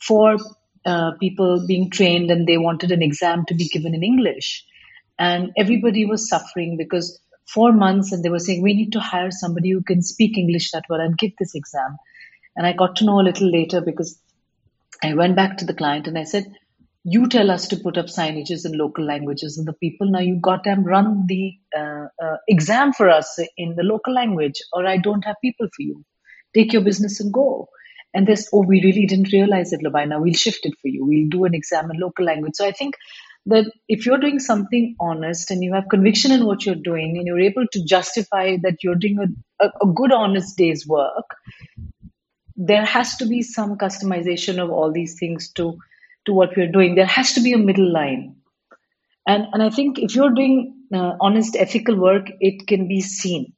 four 0.00 0.38
uh, 0.86 1.12
people 1.20 1.64
being 1.66 1.90
trained 1.90 2.30
and 2.30 2.46
they 2.46 2.58
wanted 2.58 2.92
an 2.92 3.02
exam 3.02 3.44
to 3.46 3.54
be 3.54 3.68
given 3.68 3.94
in 3.94 4.02
English. 4.02 4.64
And 5.18 5.52
everybody 5.56 6.06
was 6.06 6.28
suffering 6.28 6.76
because 6.76 7.20
four 7.46 7.72
months 7.72 8.12
and 8.12 8.24
they 8.24 8.30
were 8.30 8.38
saying, 8.38 8.62
we 8.62 8.74
need 8.74 8.92
to 8.92 9.00
hire 9.00 9.30
somebody 9.30 9.70
who 9.70 9.82
can 9.82 10.02
speak 10.02 10.36
English 10.36 10.70
that 10.72 10.84
well 10.88 11.00
and 11.00 11.16
give 11.16 11.32
this 11.38 11.54
exam. 11.54 11.96
And 12.56 12.66
I 12.66 12.72
got 12.72 12.96
to 12.96 13.04
know 13.04 13.20
a 13.20 13.22
little 13.22 13.50
later 13.50 13.80
because 13.80 14.18
I 15.02 15.14
went 15.14 15.36
back 15.36 15.58
to 15.58 15.64
the 15.64 15.74
client 15.74 16.06
and 16.06 16.18
I 16.18 16.24
said, 16.24 16.46
you 17.04 17.28
tell 17.28 17.50
us 17.50 17.68
to 17.68 17.76
put 17.76 17.98
up 17.98 18.06
signages 18.06 18.64
in 18.64 18.78
local 18.78 19.04
languages 19.04 19.58
and 19.58 19.68
the 19.68 19.74
people 19.74 20.10
now 20.10 20.20
you 20.20 20.38
goddamn 20.40 20.84
run 20.84 21.26
the 21.26 21.52
uh, 21.76 22.06
uh, 22.22 22.36
exam 22.48 22.94
for 22.94 23.10
us 23.10 23.38
in 23.58 23.76
the 23.76 23.82
local 23.82 24.14
language 24.14 24.60
or 24.72 24.86
i 24.86 24.96
don't 24.96 25.24
have 25.24 25.36
people 25.42 25.68
for 25.68 25.82
you 25.82 26.02
take 26.54 26.72
your 26.72 26.82
business 26.82 27.20
and 27.20 27.32
go 27.32 27.68
and 28.14 28.26
this 28.26 28.48
oh 28.54 28.64
we 28.66 28.82
really 28.82 29.04
didn't 29.04 29.32
realize 29.32 29.72
it 29.72 29.82
Labina. 29.84 30.20
we'll 30.20 30.32
shift 30.32 30.60
it 30.64 30.72
for 30.80 30.88
you 30.88 31.04
we'll 31.04 31.28
do 31.28 31.44
an 31.44 31.54
exam 31.54 31.90
in 31.90 32.00
local 32.00 32.24
language 32.24 32.54
so 32.54 32.66
i 32.66 32.72
think 32.72 32.94
that 33.46 33.70
if 33.88 34.06
you're 34.06 34.18
doing 34.18 34.38
something 34.38 34.96
honest 34.98 35.50
and 35.50 35.62
you 35.62 35.74
have 35.74 35.88
conviction 35.90 36.32
in 36.32 36.46
what 36.46 36.64
you're 36.64 36.74
doing 36.74 37.18
and 37.18 37.26
you're 37.26 37.40
able 37.40 37.66
to 37.72 37.84
justify 37.84 38.56
that 38.62 38.82
you're 38.82 38.94
doing 38.94 39.18
a, 39.60 39.66
a, 39.66 39.86
good 39.86 40.12
honest 40.12 40.56
day's 40.56 40.86
work 40.86 41.36
there 42.56 42.84
has 42.84 43.16
to 43.16 43.26
be 43.26 43.42
some 43.42 43.76
customization 43.76 44.62
of 44.62 44.70
all 44.70 44.92
these 44.92 45.18
things 45.18 45.50
to 45.52 45.76
to 46.24 46.32
what 46.32 46.56
we're 46.56 46.70
doing. 46.70 46.94
There 46.94 47.06
has 47.06 47.34
to 47.34 47.40
be 47.40 47.52
a 47.52 47.58
middle 47.58 47.92
line. 47.92 48.36
And, 49.26 49.46
and 49.52 49.62
I 49.62 49.70
think 49.70 49.98
if 49.98 50.14
you're 50.14 50.32
doing 50.32 50.74
uh, 50.92 51.12
honest, 51.20 51.56
ethical 51.56 51.96
work, 51.96 52.30
it 52.40 52.66
can 52.66 52.88
be 52.88 53.00
seen. 53.00 53.52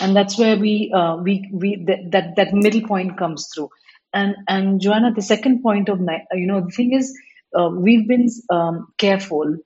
And 0.00 0.14
that's 0.14 0.38
where 0.38 0.56
we, 0.56 0.92
uh, 0.94 1.16
we, 1.16 1.48
we, 1.52 1.84
that, 1.86 2.10
that, 2.12 2.36
that 2.36 2.54
middle 2.54 2.86
point 2.86 3.18
comes 3.18 3.48
through. 3.52 3.70
And, 4.12 4.36
and 4.48 4.80
Joanna, 4.80 5.12
the 5.12 5.22
second 5.22 5.62
point 5.62 5.88
of, 5.88 6.00
you 6.32 6.46
know, 6.46 6.60
the 6.60 6.70
thing 6.70 6.92
is, 6.92 7.16
uh, 7.58 7.70
we've 7.70 8.08
been 8.08 8.28
um, 8.50 8.88
careful. 8.98 9.56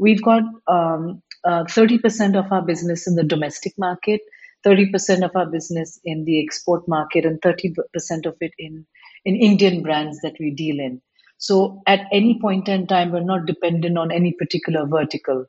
We've 0.00 0.22
got 0.22 0.42
um, 0.68 1.22
30% 1.46 2.34
uh, 2.34 2.38
of 2.40 2.52
our 2.52 2.62
business 2.62 3.06
in 3.06 3.14
the 3.16 3.24
domestic 3.24 3.74
market, 3.78 4.20
30% 4.66 5.24
of 5.24 5.36
our 5.36 5.46
business 5.46 6.00
in 6.04 6.24
the 6.24 6.42
export 6.44 6.88
market, 6.88 7.24
and 7.24 7.40
30% 7.40 8.26
of 8.26 8.36
it 8.40 8.52
in, 8.58 8.86
in 9.24 9.36
Indian 9.36 9.82
brands 9.82 10.20
that 10.22 10.34
we 10.40 10.50
deal 10.52 10.80
in. 10.80 11.02
So 11.38 11.82
at 11.86 12.06
any 12.12 12.40
point 12.40 12.68
in 12.68 12.86
time, 12.86 13.12
we're 13.12 13.20
not 13.24 13.46
dependent 13.46 13.98
on 13.98 14.12
any 14.12 14.32
particular 14.32 14.86
vertical. 14.86 15.46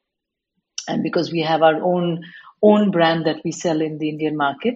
And 0.88 1.04
because 1.04 1.32
we 1.32 1.42
have 1.42 1.64
our 1.64 1.82
own 1.84 2.24
own 2.64 2.92
brand 2.92 3.26
that 3.26 3.42
we 3.46 3.52
sell 3.52 3.82
in 3.82 3.98
the 4.00 4.10
Indian 4.10 4.38
market, 4.38 4.76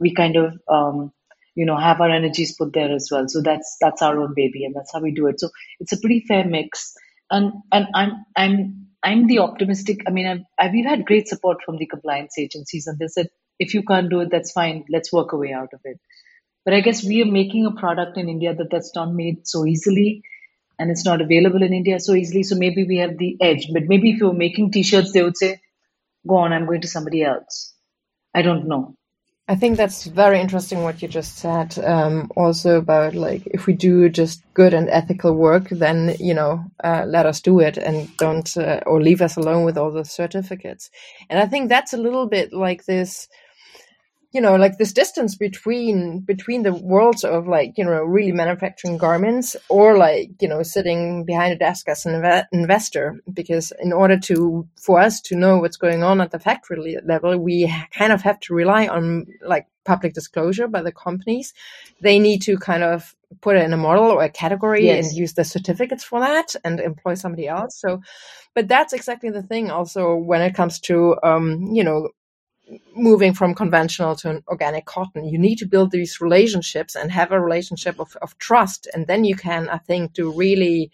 we 0.00 0.14
kind 0.14 0.36
of 0.36 0.54
um, 0.68 1.12
you 1.56 1.66
know 1.66 1.78
have 1.78 2.00
our 2.02 2.10
energies 2.10 2.56
put 2.56 2.74
there 2.74 2.94
as 2.94 3.10
well. 3.12 3.28
So 3.28 3.42
that's 3.42 3.78
that's 3.80 4.02
our 4.02 4.20
own 4.20 4.34
baby, 4.36 4.66
and 4.66 4.76
that's 4.76 4.92
how 4.94 5.00
we 5.02 5.12
do 5.12 5.28
it. 5.28 5.40
So 5.40 5.50
it's 5.80 5.94
a 5.94 6.00
pretty 6.00 6.24
fair 6.28 6.46
mix. 6.46 6.94
And 7.30 7.54
and 7.72 7.88
I'm 7.94 8.26
I'm 8.36 8.88
I'm 9.04 9.28
the 9.28 9.40
optimistic. 9.40 10.00
I 10.08 10.12
mean, 10.12 10.28
I've, 10.28 10.42
I've, 10.60 10.72
we've 10.72 10.86
had 10.86 11.06
great 11.06 11.28
support 11.28 11.58
from 11.66 11.78
the 11.78 11.86
compliance 11.86 12.38
agencies, 12.38 12.88
and 12.88 12.98
they 13.00 13.08
said 13.08 13.28
if 13.60 13.74
you 13.74 13.84
can't 13.84 14.10
do 14.10 14.20
it, 14.22 14.30
that's 14.32 14.52
fine. 14.52 14.84
Let's 14.90 15.12
work 15.12 15.32
a 15.34 15.38
way 15.38 15.54
out 15.54 15.74
of 15.74 15.80
it. 15.84 15.98
But 16.64 16.74
I 16.74 16.80
guess 16.82 17.04
we 17.04 17.22
are 17.22 17.26
making 17.26 17.66
a 17.66 17.72
product 17.72 18.18
in 18.18 18.28
India 18.30 18.54
that 18.54 18.70
that's 18.70 18.92
not 18.96 19.12
made 19.14 19.48
so 19.48 19.66
easily 19.66 20.22
and 20.78 20.90
it's 20.90 21.04
not 21.04 21.22
available 21.22 21.62
in 21.62 21.74
India 21.74 22.00
so 22.00 22.14
easily. 22.14 22.42
So 22.44 22.56
maybe 22.56 22.84
we 22.84 22.98
have 22.98 23.18
the 23.18 23.36
edge. 23.40 23.68
But 23.72 23.84
maybe 23.86 24.12
if 24.12 24.20
you 24.20 24.28
were 24.28 24.34
making 24.34 24.72
t-shirts, 24.72 25.12
they 25.12 25.22
would 25.22 25.36
say, 25.36 25.60
"Go 26.28 26.36
on, 26.38 26.52
I'm 26.54 26.66
going 26.66 26.82
to 26.82 26.88
somebody 26.88 27.24
else." 27.24 27.74
I 28.34 28.42
don't 28.42 28.68
know. 28.68 28.96
I 29.48 29.54
think 29.54 29.76
that's 29.76 30.06
very 30.06 30.40
interesting 30.40 30.82
what 30.82 31.02
you 31.02 31.08
just 31.08 31.38
said. 31.38 31.78
Um, 31.78 32.32
also 32.34 32.78
about 32.78 33.14
like 33.14 33.42
if 33.46 33.66
we 33.66 33.74
do 33.74 34.08
just 34.08 34.42
good 34.54 34.74
and 34.74 34.88
ethical 34.88 35.34
work, 35.36 35.68
then 35.68 36.16
you 36.18 36.34
know, 36.34 36.64
uh, 36.82 37.04
let 37.06 37.26
us 37.26 37.40
do 37.40 37.60
it 37.60 37.78
and 37.78 38.14
don't 38.16 38.56
uh, 38.56 38.80
or 38.86 39.00
leave 39.00 39.22
us 39.22 39.36
alone 39.36 39.64
with 39.64 39.78
all 39.78 39.92
the 39.92 40.04
certificates. 40.04 40.90
And 41.30 41.38
I 41.38 41.46
think 41.46 41.68
that's 41.68 41.92
a 41.92 41.96
little 41.98 42.26
bit 42.26 42.52
like 42.52 42.86
this 42.86 43.28
you 44.32 44.40
know 44.40 44.56
like 44.56 44.78
this 44.78 44.92
distance 44.92 45.34
between 45.36 46.20
between 46.20 46.62
the 46.62 46.74
worlds 46.74 47.24
of 47.24 47.46
like 47.46 47.72
you 47.76 47.84
know 47.84 48.02
really 48.02 48.32
manufacturing 48.32 48.98
garments 48.98 49.56
or 49.68 49.96
like 49.96 50.30
you 50.40 50.48
know 50.48 50.62
sitting 50.62 51.24
behind 51.24 51.52
a 51.52 51.58
desk 51.58 51.88
as 51.88 52.06
an 52.06 52.20
inv- 52.20 52.46
investor. 52.52 53.20
Because 53.32 53.72
in 53.80 53.92
order 53.92 54.18
to 54.20 54.68
for 54.80 55.00
us 55.00 55.20
to 55.22 55.36
know 55.36 55.58
what's 55.58 55.76
going 55.76 56.02
on 56.02 56.20
at 56.20 56.30
the 56.30 56.38
factory 56.38 56.96
level 57.04 57.38
we 57.38 57.72
kind 57.92 58.12
of 58.12 58.22
have 58.22 58.40
to 58.40 58.54
rely 58.54 58.86
on 58.86 59.26
like 59.42 59.66
public 59.84 60.14
disclosure 60.14 60.68
by 60.68 60.82
the 60.82 60.92
companies. 60.92 61.54
They 62.00 62.18
need 62.18 62.42
to 62.42 62.58
kind 62.58 62.82
of 62.82 63.14
put 63.40 63.56
it 63.56 63.64
in 63.64 63.72
a 63.72 63.76
model 63.76 64.04
or 64.04 64.22
a 64.22 64.28
category 64.28 64.86
yes. 64.86 65.08
and 65.08 65.16
use 65.16 65.34
the 65.34 65.44
certificates 65.44 66.04
for 66.04 66.20
that 66.20 66.54
and 66.64 66.78
employ 66.80 67.14
somebody 67.14 67.48
else. 67.48 67.80
So 67.80 68.02
but 68.56 68.68
that's 68.68 68.94
exactly 68.94 69.28
the 69.28 69.42
thing 69.42 69.70
also 69.70 70.16
when 70.16 70.40
it 70.40 70.54
comes 70.54 70.80
to 70.80 71.16
um, 71.22 71.68
you 71.72 71.84
know 71.84 72.08
moving 72.94 73.34
from 73.34 73.54
conventional 73.54 74.16
to 74.16 74.42
organic 74.48 74.86
cotton. 74.86 75.24
You 75.24 75.38
need 75.38 75.56
to 75.56 75.66
build 75.66 75.90
these 75.90 76.20
relationships 76.20 76.96
and 76.96 77.10
have 77.12 77.32
a 77.32 77.40
relationship 77.40 78.00
of, 78.00 78.16
of 78.22 78.36
trust. 78.38 78.88
And 78.92 79.06
then 79.06 79.24
you 79.24 79.36
can, 79.36 79.68
I 79.68 79.78
think, 79.78 80.14
to 80.14 80.32
really 80.32 80.90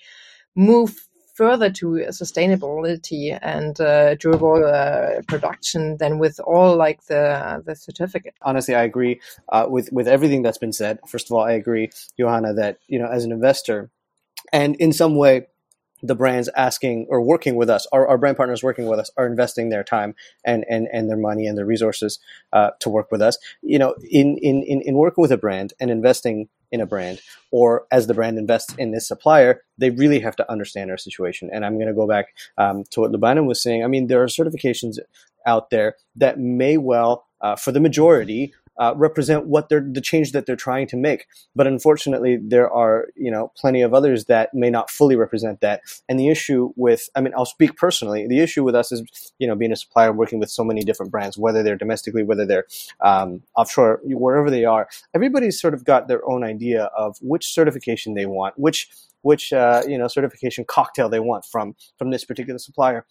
move 0.54 1.08
further 1.34 1.70
to 1.70 1.86
sustainability 2.10 3.38
and 3.40 3.80
uh, 3.80 4.14
durable 4.16 4.64
uh, 4.64 5.22
production 5.26 5.96
than 5.96 6.18
with 6.18 6.38
all 6.40 6.76
like 6.76 7.04
the 7.06 7.62
the 7.64 7.74
certificate. 7.74 8.34
Honestly, 8.42 8.74
I 8.74 8.82
agree 8.82 9.20
uh, 9.48 9.66
with 9.68 9.90
with 9.92 10.06
everything 10.08 10.42
that's 10.42 10.58
been 10.58 10.72
said. 10.72 10.98
First 11.08 11.28
of 11.28 11.32
all, 11.32 11.42
I 11.42 11.52
agree, 11.52 11.90
Johanna, 12.18 12.52
that 12.54 12.78
you 12.86 12.98
know 12.98 13.06
as 13.06 13.24
an 13.24 13.32
investor, 13.32 13.90
and 14.52 14.76
in 14.76 14.92
some 14.92 15.16
way 15.16 15.46
the 16.02 16.14
brands 16.14 16.48
asking 16.56 17.06
or 17.08 17.22
working 17.22 17.54
with 17.54 17.70
us, 17.70 17.86
our, 17.92 18.06
our 18.08 18.18
brand 18.18 18.36
partners 18.36 18.62
working 18.62 18.86
with 18.86 18.98
us, 18.98 19.10
are 19.16 19.26
investing 19.26 19.68
their 19.68 19.84
time 19.84 20.14
and 20.44 20.64
and, 20.68 20.88
and 20.92 21.08
their 21.08 21.16
money 21.16 21.46
and 21.46 21.56
their 21.56 21.66
resources 21.66 22.18
uh, 22.52 22.70
to 22.80 22.90
work 22.90 23.10
with 23.10 23.22
us. 23.22 23.38
You 23.62 23.78
know, 23.78 23.94
in, 24.10 24.38
in 24.38 24.62
in 24.62 24.82
in 24.82 24.94
working 24.96 25.22
with 25.22 25.32
a 25.32 25.36
brand 25.36 25.72
and 25.80 25.90
investing 25.90 26.48
in 26.70 26.80
a 26.80 26.86
brand, 26.86 27.20
or 27.50 27.86
as 27.90 28.06
the 28.06 28.14
brand 28.14 28.38
invests 28.38 28.74
in 28.78 28.92
this 28.92 29.06
supplier, 29.06 29.62
they 29.76 29.90
really 29.90 30.20
have 30.20 30.34
to 30.36 30.50
understand 30.50 30.90
our 30.90 30.96
situation. 30.96 31.50
And 31.52 31.64
I'm 31.64 31.74
going 31.74 31.88
to 31.88 31.94
go 31.94 32.08
back 32.08 32.34
um, 32.56 32.84
to 32.90 33.00
what 33.00 33.12
Lubaina 33.12 33.46
was 33.46 33.62
saying. 33.62 33.84
I 33.84 33.88
mean, 33.88 34.06
there 34.06 34.22
are 34.22 34.26
certifications 34.26 34.98
out 35.46 35.70
there 35.70 35.96
that 36.16 36.38
may 36.38 36.78
well, 36.78 37.26
uh, 37.40 37.56
for 37.56 37.72
the 37.72 37.80
majority, 37.80 38.54
uh, 38.78 38.94
represent 38.96 39.46
what 39.46 39.68
they're 39.68 39.86
the 39.86 40.00
change 40.00 40.32
that 40.32 40.46
they're 40.46 40.56
trying 40.56 40.86
to 40.88 40.96
make. 40.96 41.26
But 41.54 41.66
unfortunately, 41.66 42.38
there 42.40 42.70
are 42.70 43.08
you 43.16 43.30
know 43.30 43.52
plenty 43.56 43.82
of 43.82 43.94
others 43.94 44.26
that 44.26 44.54
may 44.54 44.70
not 44.70 44.90
fully 44.90 45.16
represent 45.16 45.60
that. 45.60 45.82
And 46.08 46.18
the 46.18 46.28
issue 46.28 46.72
with, 46.76 47.08
I 47.14 47.20
mean, 47.20 47.32
I'll 47.36 47.44
speak 47.44 47.76
personally. 47.76 48.26
The 48.26 48.40
issue 48.40 48.64
with 48.64 48.74
us 48.74 48.92
is 48.92 49.02
you 49.38 49.46
know 49.46 49.54
being 49.54 49.72
a 49.72 49.76
supplier 49.76 50.12
working 50.12 50.38
with 50.38 50.50
so 50.50 50.64
many 50.64 50.82
different 50.82 51.12
brands, 51.12 51.36
whether 51.36 51.62
they're 51.62 51.76
domestically, 51.76 52.22
whether 52.22 52.46
they're 52.46 52.66
um, 53.00 53.42
offshore, 53.56 54.00
wherever 54.04 54.50
they 54.50 54.64
are. 54.64 54.88
Everybody's 55.14 55.60
sort 55.60 55.74
of 55.74 55.84
got 55.84 56.08
their 56.08 56.28
own 56.28 56.44
idea 56.44 56.84
of 56.96 57.16
which 57.20 57.52
certification 57.52 58.14
they 58.14 58.26
want, 58.26 58.58
which 58.58 58.88
which 59.22 59.52
uh, 59.52 59.82
you 59.86 59.98
know 59.98 60.08
certification 60.08 60.64
cocktail 60.64 61.08
they 61.08 61.20
want 61.20 61.44
from 61.44 61.74
from 61.98 62.10
this 62.10 62.24
particular 62.24 62.58
supplier. 62.58 63.06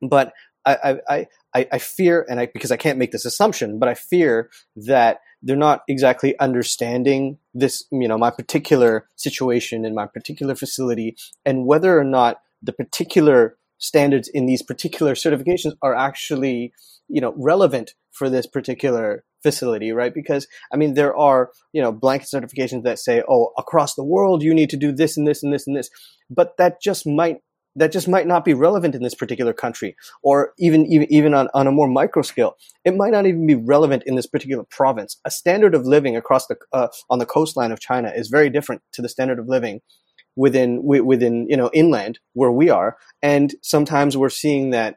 But 0.00 0.32
I, 0.64 0.98
I, 1.08 1.26
I, 1.54 1.68
I 1.72 1.78
fear, 1.78 2.26
and 2.28 2.40
I, 2.40 2.46
because 2.46 2.70
I 2.70 2.76
can't 2.76 2.98
make 2.98 3.12
this 3.12 3.24
assumption, 3.24 3.78
but 3.78 3.88
I 3.88 3.94
fear 3.94 4.50
that 4.76 5.20
they're 5.42 5.56
not 5.56 5.82
exactly 5.88 6.38
understanding 6.38 7.38
this, 7.54 7.84
you 7.90 8.08
know, 8.08 8.18
my 8.18 8.30
particular 8.30 9.06
situation 9.16 9.84
in 9.84 9.94
my 9.94 10.06
particular 10.06 10.54
facility 10.54 11.16
and 11.44 11.64
whether 11.64 11.98
or 11.98 12.04
not 12.04 12.40
the 12.62 12.72
particular 12.72 13.56
standards 13.78 14.28
in 14.28 14.46
these 14.46 14.62
particular 14.62 15.14
certifications 15.14 15.74
are 15.80 15.94
actually, 15.94 16.72
you 17.08 17.20
know, 17.20 17.32
relevant 17.36 17.94
for 18.10 18.28
this 18.28 18.46
particular 18.46 19.24
facility, 19.42 19.92
right? 19.92 20.12
Because 20.12 20.48
I 20.72 20.76
mean, 20.76 20.94
there 20.94 21.16
are 21.16 21.50
you 21.72 21.80
know 21.80 21.92
blanket 21.92 22.28
certifications 22.28 22.82
that 22.82 22.98
say, 22.98 23.22
oh, 23.28 23.52
across 23.56 23.94
the 23.94 24.04
world 24.04 24.42
you 24.42 24.52
need 24.52 24.70
to 24.70 24.76
do 24.76 24.92
this 24.92 25.16
and 25.16 25.26
this 25.26 25.42
and 25.42 25.52
this 25.52 25.66
and 25.66 25.76
this, 25.76 25.90
but 26.28 26.56
that 26.58 26.82
just 26.82 27.06
might 27.06 27.38
that 27.76 27.92
just 27.92 28.08
might 28.08 28.26
not 28.26 28.44
be 28.44 28.54
relevant 28.54 28.94
in 28.94 29.02
this 29.02 29.14
particular 29.14 29.52
country 29.52 29.96
or 30.22 30.52
even 30.58 30.86
even, 30.86 31.12
even 31.12 31.34
on, 31.34 31.48
on 31.54 31.66
a 31.66 31.72
more 31.72 31.88
micro 31.88 32.22
scale 32.22 32.56
it 32.84 32.96
might 32.96 33.12
not 33.12 33.26
even 33.26 33.46
be 33.46 33.54
relevant 33.54 34.02
in 34.06 34.14
this 34.14 34.26
particular 34.26 34.64
province. 34.64 35.20
A 35.24 35.30
standard 35.30 35.74
of 35.74 35.86
living 35.86 36.16
across 36.16 36.46
the 36.46 36.56
uh, 36.72 36.88
on 37.10 37.18
the 37.18 37.26
coastline 37.26 37.72
of 37.72 37.80
china 37.80 38.12
is 38.14 38.28
very 38.28 38.50
different 38.50 38.82
to 38.92 39.02
the 39.02 39.08
standard 39.08 39.38
of 39.38 39.48
living 39.48 39.80
within 40.36 40.82
within 40.84 41.46
you 41.48 41.56
know 41.56 41.70
inland 41.74 42.18
where 42.32 42.52
we 42.52 42.70
are. 42.70 42.96
And 43.22 43.54
sometimes 43.62 44.16
we're 44.16 44.30
seeing 44.30 44.70
that 44.70 44.96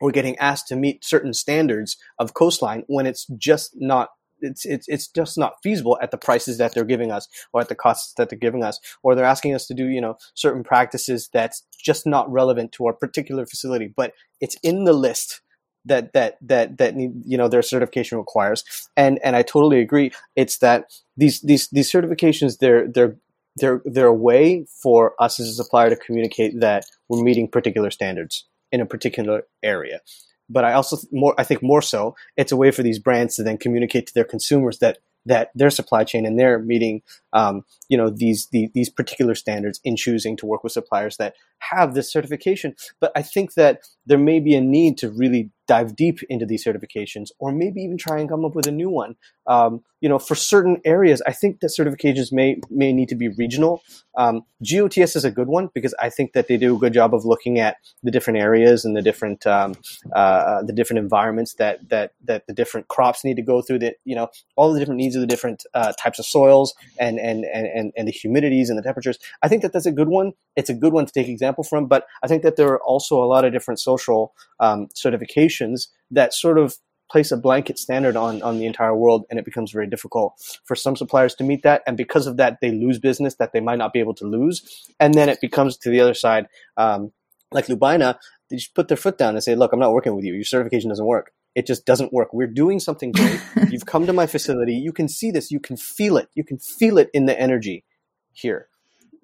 we're 0.00 0.12
getting 0.12 0.38
asked 0.38 0.68
to 0.68 0.76
meet 0.76 1.04
certain 1.04 1.32
standards 1.32 1.96
of 2.18 2.34
coastline 2.34 2.84
when 2.86 3.06
it's 3.06 3.26
just 3.38 3.72
not 3.74 4.10
it's 4.40 4.64
it's 4.64 4.86
it's 4.88 5.08
just 5.08 5.38
not 5.38 5.54
feasible 5.62 5.98
at 6.02 6.10
the 6.10 6.18
prices 6.18 6.58
that 6.58 6.74
they're 6.74 6.84
giving 6.84 7.10
us 7.10 7.28
or 7.52 7.60
at 7.60 7.68
the 7.68 7.74
costs 7.74 8.14
that 8.16 8.28
they're 8.28 8.38
giving 8.38 8.62
us 8.62 8.80
or 9.02 9.14
they're 9.14 9.24
asking 9.24 9.54
us 9.54 9.66
to 9.66 9.74
do 9.74 9.86
you 9.86 10.00
know 10.00 10.16
certain 10.34 10.62
practices 10.62 11.28
that's 11.32 11.62
just 11.78 12.06
not 12.06 12.30
relevant 12.30 12.72
to 12.72 12.86
our 12.86 12.92
particular 12.92 13.46
facility. 13.46 13.92
But 13.94 14.12
it's 14.40 14.56
in 14.62 14.84
the 14.84 14.92
list 14.92 15.40
that 15.86 16.12
that 16.12 16.36
that 16.42 16.78
that 16.78 16.94
you 16.96 17.38
know 17.38 17.48
their 17.48 17.62
certification 17.62 18.18
requires. 18.18 18.64
And 18.96 19.18
and 19.24 19.36
I 19.36 19.42
totally 19.42 19.80
agree. 19.80 20.12
It's 20.34 20.58
that 20.58 20.92
these 21.16 21.40
these 21.40 21.68
these 21.68 21.90
certifications 21.90 22.58
they're 22.58 22.86
they're 22.88 23.16
they're 23.56 23.80
they're 23.84 24.06
a 24.06 24.14
way 24.14 24.66
for 24.82 25.14
us 25.20 25.40
as 25.40 25.48
a 25.48 25.54
supplier 25.54 25.90
to 25.90 25.96
communicate 25.96 26.60
that 26.60 26.84
we're 27.08 27.22
meeting 27.22 27.48
particular 27.48 27.90
standards 27.90 28.46
in 28.72 28.80
a 28.80 28.86
particular 28.86 29.44
area. 29.62 30.00
But 30.48 30.64
I 30.64 30.72
also 30.72 30.98
more 31.12 31.34
I 31.38 31.44
think 31.44 31.62
more 31.62 31.82
so 31.82 32.14
it's 32.36 32.52
a 32.52 32.56
way 32.56 32.70
for 32.70 32.82
these 32.82 32.98
brands 32.98 33.36
to 33.36 33.42
then 33.42 33.58
communicate 33.58 34.06
to 34.08 34.14
their 34.14 34.24
consumers 34.24 34.78
that 34.78 34.98
that 35.26 35.50
their 35.54 35.70
supply 35.70 36.04
chain 36.04 36.24
and 36.24 36.38
they're 36.38 36.58
meeting 36.58 37.02
um, 37.32 37.64
you 37.88 37.96
know 37.96 38.10
these, 38.10 38.48
these 38.52 38.70
these 38.74 38.90
particular 38.90 39.34
standards 39.34 39.80
in 39.84 39.96
choosing 39.96 40.36
to 40.38 40.46
work 40.46 40.62
with 40.62 40.72
suppliers 40.72 41.16
that 41.16 41.34
have 41.58 41.94
this 41.94 42.10
certification. 42.12 42.74
But 43.00 43.12
I 43.16 43.22
think 43.22 43.54
that 43.54 43.80
there 44.06 44.18
may 44.18 44.40
be 44.40 44.54
a 44.54 44.60
need 44.60 44.98
to 44.98 45.10
really 45.10 45.50
dive 45.66 45.96
deep 45.96 46.20
into 46.28 46.46
these 46.46 46.64
certifications, 46.64 47.28
or 47.38 47.52
maybe 47.52 47.80
even 47.80 47.98
try 47.98 48.18
and 48.20 48.28
come 48.28 48.44
up 48.44 48.54
with 48.54 48.66
a 48.66 48.72
new 48.72 48.88
one. 48.88 49.16
Um, 49.46 49.82
you 50.00 50.08
know, 50.08 50.18
for 50.18 50.34
certain 50.34 50.80
areas, 50.84 51.22
I 51.26 51.32
think 51.32 51.60
that 51.60 51.68
certifications 51.68 52.32
may 52.32 52.60
may 52.70 52.92
need 52.92 53.08
to 53.08 53.14
be 53.14 53.28
regional. 53.28 53.82
Um, 54.16 54.42
GOTS 54.62 55.16
is 55.16 55.24
a 55.24 55.30
good 55.30 55.48
one 55.48 55.70
because 55.74 55.94
I 56.00 56.10
think 56.10 56.32
that 56.32 56.48
they 56.48 56.56
do 56.56 56.76
a 56.76 56.78
good 56.78 56.92
job 56.92 57.14
of 57.14 57.24
looking 57.24 57.58
at 57.58 57.76
the 58.02 58.10
different 58.10 58.38
areas 58.38 58.84
and 58.84 58.96
the 58.96 59.02
different 59.02 59.46
um, 59.46 59.74
uh, 60.14 60.62
the 60.62 60.72
different 60.72 60.98
environments 60.98 61.54
that 61.54 61.88
that 61.88 62.12
that 62.24 62.46
the 62.46 62.52
different 62.52 62.88
crops 62.88 63.24
need 63.24 63.36
to 63.36 63.42
go 63.42 63.62
through. 63.62 63.80
That 63.80 63.96
you 64.04 64.14
know, 64.14 64.28
all 64.56 64.72
the 64.72 64.78
different 64.78 64.98
needs 64.98 65.16
of 65.16 65.20
the 65.20 65.26
different 65.26 65.64
uh, 65.74 65.92
types 65.98 66.18
of 66.18 66.26
soils 66.26 66.74
and 67.00 67.18
and 67.18 67.44
and 67.44 67.66
and, 67.76 67.92
and 67.96 68.08
the 68.08 68.12
humidities 68.12 68.68
and 68.68 68.78
the 68.78 68.82
temperatures. 68.82 69.18
I 69.42 69.48
think 69.48 69.62
that 69.62 69.72
that's 69.72 69.86
a 69.86 69.92
good 69.92 70.08
one. 70.08 70.32
It's 70.56 70.70
a 70.70 70.74
good 70.74 70.92
one 70.92 71.06
to 71.06 71.12
take 71.12 71.28
example 71.28 71.62
from, 71.62 71.86
but 71.86 72.06
I 72.22 72.26
think 72.26 72.42
that 72.42 72.56
there 72.56 72.68
are 72.68 72.82
also 72.82 73.22
a 73.22 73.26
lot 73.26 73.44
of 73.44 73.52
different 73.52 73.80
social 73.80 74.34
um, 74.58 74.88
certifications 74.94 75.88
that 76.10 76.34
sort 76.34 76.58
of 76.58 76.76
place 77.10 77.30
a 77.30 77.36
blanket 77.36 77.78
standard 77.78 78.16
on 78.16 78.42
on 78.42 78.58
the 78.58 78.66
entire 78.66 78.96
world 78.96 79.24
and 79.30 79.38
it 79.38 79.44
becomes 79.44 79.70
very 79.70 79.86
difficult 79.86 80.34
for 80.64 80.74
some 80.74 80.96
suppliers 80.96 81.36
to 81.36 81.44
meet 81.44 81.62
that 81.62 81.82
and 81.86 81.96
because 81.96 82.26
of 82.26 82.36
that 82.36 82.58
they 82.60 82.72
lose 82.72 82.98
business 82.98 83.36
that 83.36 83.52
they 83.52 83.60
might 83.60 83.78
not 83.78 83.92
be 83.92 84.00
able 84.00 84.14
to 84.14 84.24
lose 84.24 84.90
and 84.98 85.14
then 85.14 85.28
it 85.28 85.40
becomes 85.40 85.76
to 85.76 85.88
the 85.88 86.00
other 86.00 86.14
side 86.14 86.48
um, 86.76 87.12
like 87.52 87.66
Lubaina 87.66 88.18
they 88.50 88.56
just 88.56 88.74
put 88.74 88.88
their 88.88 88.96
foot 88.96 89.18
down 89.18 89.34
and 89.34 89.44
say 89.44 89.54
look 89.54 89.72
i'm 89.72 89.78
not 89.78 89.92
working 89.92 90.16
with 90.16 90.24
you 90.24 90.34
your 90.34 90.44
certification 90.44 90.88
doesn't 90.88 91.06
work 91.06 91.32
it 91.56 91.66
just 91.66 91.84
doesn't 91.84 92.12
work 92.12 92.32
we're 92.32 92.46
doing 92.46 92.78
something 92.78 93.10
great 93.10 93.40
you've 93.70 93.86
come 93.86 94.06
to 94.06 94.12
my 94.12 94.26
facility 94.26 94.74
you 94.74 94.92
can 94.92 95.08
see 95.08 95.32
this 95.32 95.50
you 95.50 95.58
can 95.58 95.76
feel 95.76 96.16
it 96.16 96.28
you 96.34 96.44
can 96.44 96.58
feel 96.58 96.98
it 96.98 97.10
in 97.12 97.26
the 97.26 97.40
energy 97.40 97.84
here 98.32 98.68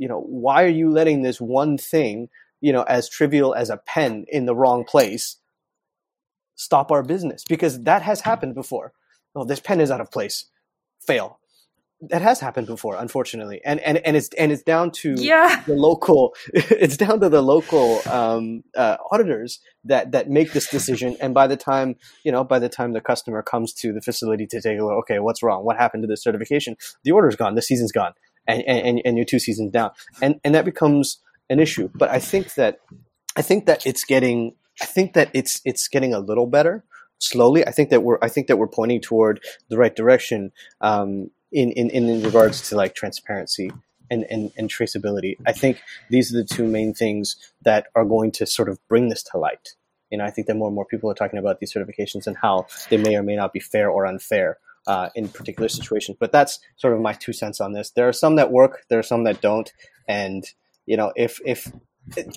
you 0.03 0.09
know, 0.09 0.21
why 0.21 0.65
are 0.65 0.69
you 0.69 0.91
letting 0.91 1.23
this 1.23 1.41
one 1.41 1.79
thing, 1.79 2.29
you 2.61 2.73
know, 2.73 2.83
as 2.83 3.09
trivial 3.09 3.55
as 3.55 3.71
a 3.71 3.77
pen 3.77 4.25
in 4.29 4.47
the 4.47 4.55
wrong 4.55 4.85
place, 4.85 5.37
stop 6.57 6.91
our 6.91 7.05
business? 7.05 7.45
Because 7.49 7.83
that 7.85 8.03
has 8.03 8.23
happened 8.23 8.57
before. 8.57 8.93
Oh, 9.37 9.45
this 9.45 9.61
pen 9.61 9.81
is 9.81 9.93
out 9.93 10.01
of 10.01 10.11
place. 10.11 10.47
Fail. 11.07 11.39
That 12.09 12.21
has 12.23 12.40
happened 12.40 12.66
before, 12.66 12.97
unfortunately, 12.97 13.61
and 13.64 13.80
and 13.80 13.99
and 13.99 14.16
it's 14.16 14.28
and 14.37 14.50
it's 14.50 14.62
down 14.62 14.90
to 15.02 15.14
yeah. 15.16 15.62
the 15.66 15.75
local. 15.75 16.35
It's 16.54 16.97
down 16.97 17.21
to 17.21 17.28
the 17.28 17.42
local 17.42 18.00
um, 18.11 18.64
uh, 18.76 18.97
auditors 19.11 19.61
that 19.85 20.12
that 20.12 20.28
make 20.28 20.52
this 20.52 20.68
decision. 20.68 21.16
And 21.21 21.32
by 21.32 21.47
the 21.47 21.56
time 21.56 21.97
you 22.25 22.32
know, 22.32 22.42
by 22.42 22.59
the 22.59 22.68
time 22.68 22.92
the 22.92 23.00
customer 23.00 23.42
comes 23.42 23.73
to 23.75 23.92
the 23.92 24.00
facility 24.00 24.47
to 24.49 24.61
take 24.61 24.78
a 24.78 24.85
look, 24.85 24.99
okay, 25.04 25.21
what's 25.21 25.42
wrong? 25.42 25.64
What 25.64 25.76
happened 25.76 26.02
to 26.02 26.09
the 26.09 26.16
certification? 26.16 26.76
The 27.04 27.12
order's 27.12 27.37
gone. 27.37 27.54
The 27.54 27.62
season's 27.62 27.92
gone 27.92 28.14
and, 28.47 28.62
and, 28.66 29.02
and 29.04 29.16
you're 29.16 29.25
two 29.25 29.38
seasons 29.38 29.71
down. 29.71 29.90
And, 30.21 30.40
and 30.44 30.54
that 30.54 30.64
becomes 30.64 31.18
an 31.50 31.61
issue. 31.61 31.90
But 31.94 32.11
I 32.11 32.18
think 32.18 32.54
that, 32.54 32.80
I 33.37 33.42
think 33.42 33.66
that 33.66 33.87
it's 33.87 34.04
getting, 34.04 34.54
I 34.80 34.87
think 34.87 35.14
that 35.14 35.30
it's, 35.32 35.61
it's 35.64 35.88
getting 35.88 36.14
a 36.14 36.18
little 36.18 36.47
better 36.47 36.85
slowly. 37.18 37.66
I 37.66 37.71
think 37.71 37.90
that 37.90 38.02
we're, 38.02 38.18
I 38.23 38.28
think 38.28 38.49
that 38.49 38.56
we're 38.56 38.68
pointing 38.68 39.00
toward 39.00 39.40
the 39.68 39.78
right 39.78 39.94
direction, 39.94 40.52
um, 40.80 41.30
in, 41.52 41.71
in, 41.73 41.90
in 41.90 42.23
regards 42.23 42.68
to 42.68 42.76
like 42.76 42.94
transparency 42.94 43.71
and, 44.11 44.25
and, 44.30 44.52
and 44.56 44.68
traceability. 44.68 45.37
I 45.47 45.52
think 45.52 45.80
these 46.11 46.35
are 46.35 46.38
the 46.38 46.44
two 46.44 46.66
main 46.66 46.94
things 46.94 47.37
that 47.62 47.87
are 47.94 48.04
going 48.04 48.32
to 48.32 48.47
sort 48.47 48.68
of 48.68 48.78
bring 48.88 49.09
this 49.09 49.23
to 49.25 49.38
light. 49.38 49.71
You 50.11 50.18
know, 50.18 50.25
I 50.25 50.30
think 50.30 50.47
that 50.47 50.56
more 50.56 50.68
and 50.68 50.75
more 50.75 50.85
people 50.85 51.11
are 51.11 51.14
talking 51.14 51.38
about 51.38 51.61
these 51.61 51.73
certifications 51.73 52.26
and 52.26 52.37
how 52.37 52.66
they 52.90 52.99
may 52.99 53.16
or 53.16 53.23
may 53.23 53.37
not 53.37 53.52
be 53.52 53.61
fair 53.61 53.88
or 53.88 54.04
unfair 54.06 54.58
uh, 54.86 55.08
in 55.15 55.28
particular 55.28 55.69
situations. 55.69 56.17
But 56.21 56.32
that's 56.32 56.60
sort 56.76 56.93
of 56.93 57.00
my 57.00 57.15
two 57.15 57.32
cents 57.32 57.60
on 57.60 57.73
this. 57.73 57.91
There 57.91 58.08
are 58.08 58.12
some 58.12 58.36
that 58.36 58.50
work, 58.50 58.84
there 58.91 58.99
are 58.99 59.04
some 59.04 59.25
that 59.25 59.41
don't, 59.41 59.73
and 60.06 60.45
you 60.86 60.97
know, 60.97 61.12
if 61.17 61.41
if 61.47 61.73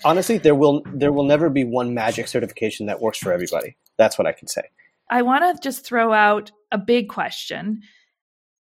honestly, 0.04 0.38
there 0.38 0.56
will 0.56 0.84
there 0.86 1.12
will 1.12 1.23
never 1.23 1.49
be 1.49 1.63
one 1.63 1.93
magic 1.93 2.28
certification 2.28 2.86
that 2.86 3.01
works 3.01 3.17
for 3.17 3.34
everybody. 3.34 3.75
That's 3.97 4.17
what 4.17 4.28
I 4.28 4.32
can 4.32 4.47
say. 4.47 4.63
I 5.10 5.21
want 5.21 5.43
to 5.43 5.62
just 5.62 5.86
throw 5.86 6.13
out 6.13 6.51
a 6.71 6.78
big 6.78 7.10
question, 7.10 7.82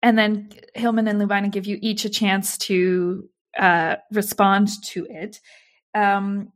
and 0.02 0.18
then 0.18 0.50
Hillman 0.74 1.08
and 1.08 1.20
Lubina 1.20 1.50
give 1.50 1.66
you 1.66 1.78
each 1.80 2.04
a 2.04 2.10
chance 2.10 2.58
to 2.58 3.28
uh, 3.58 3.96
respond 4.12 4.68
to 4.84 5.06
it. 5.10 5.40
Um, 5.94 6.52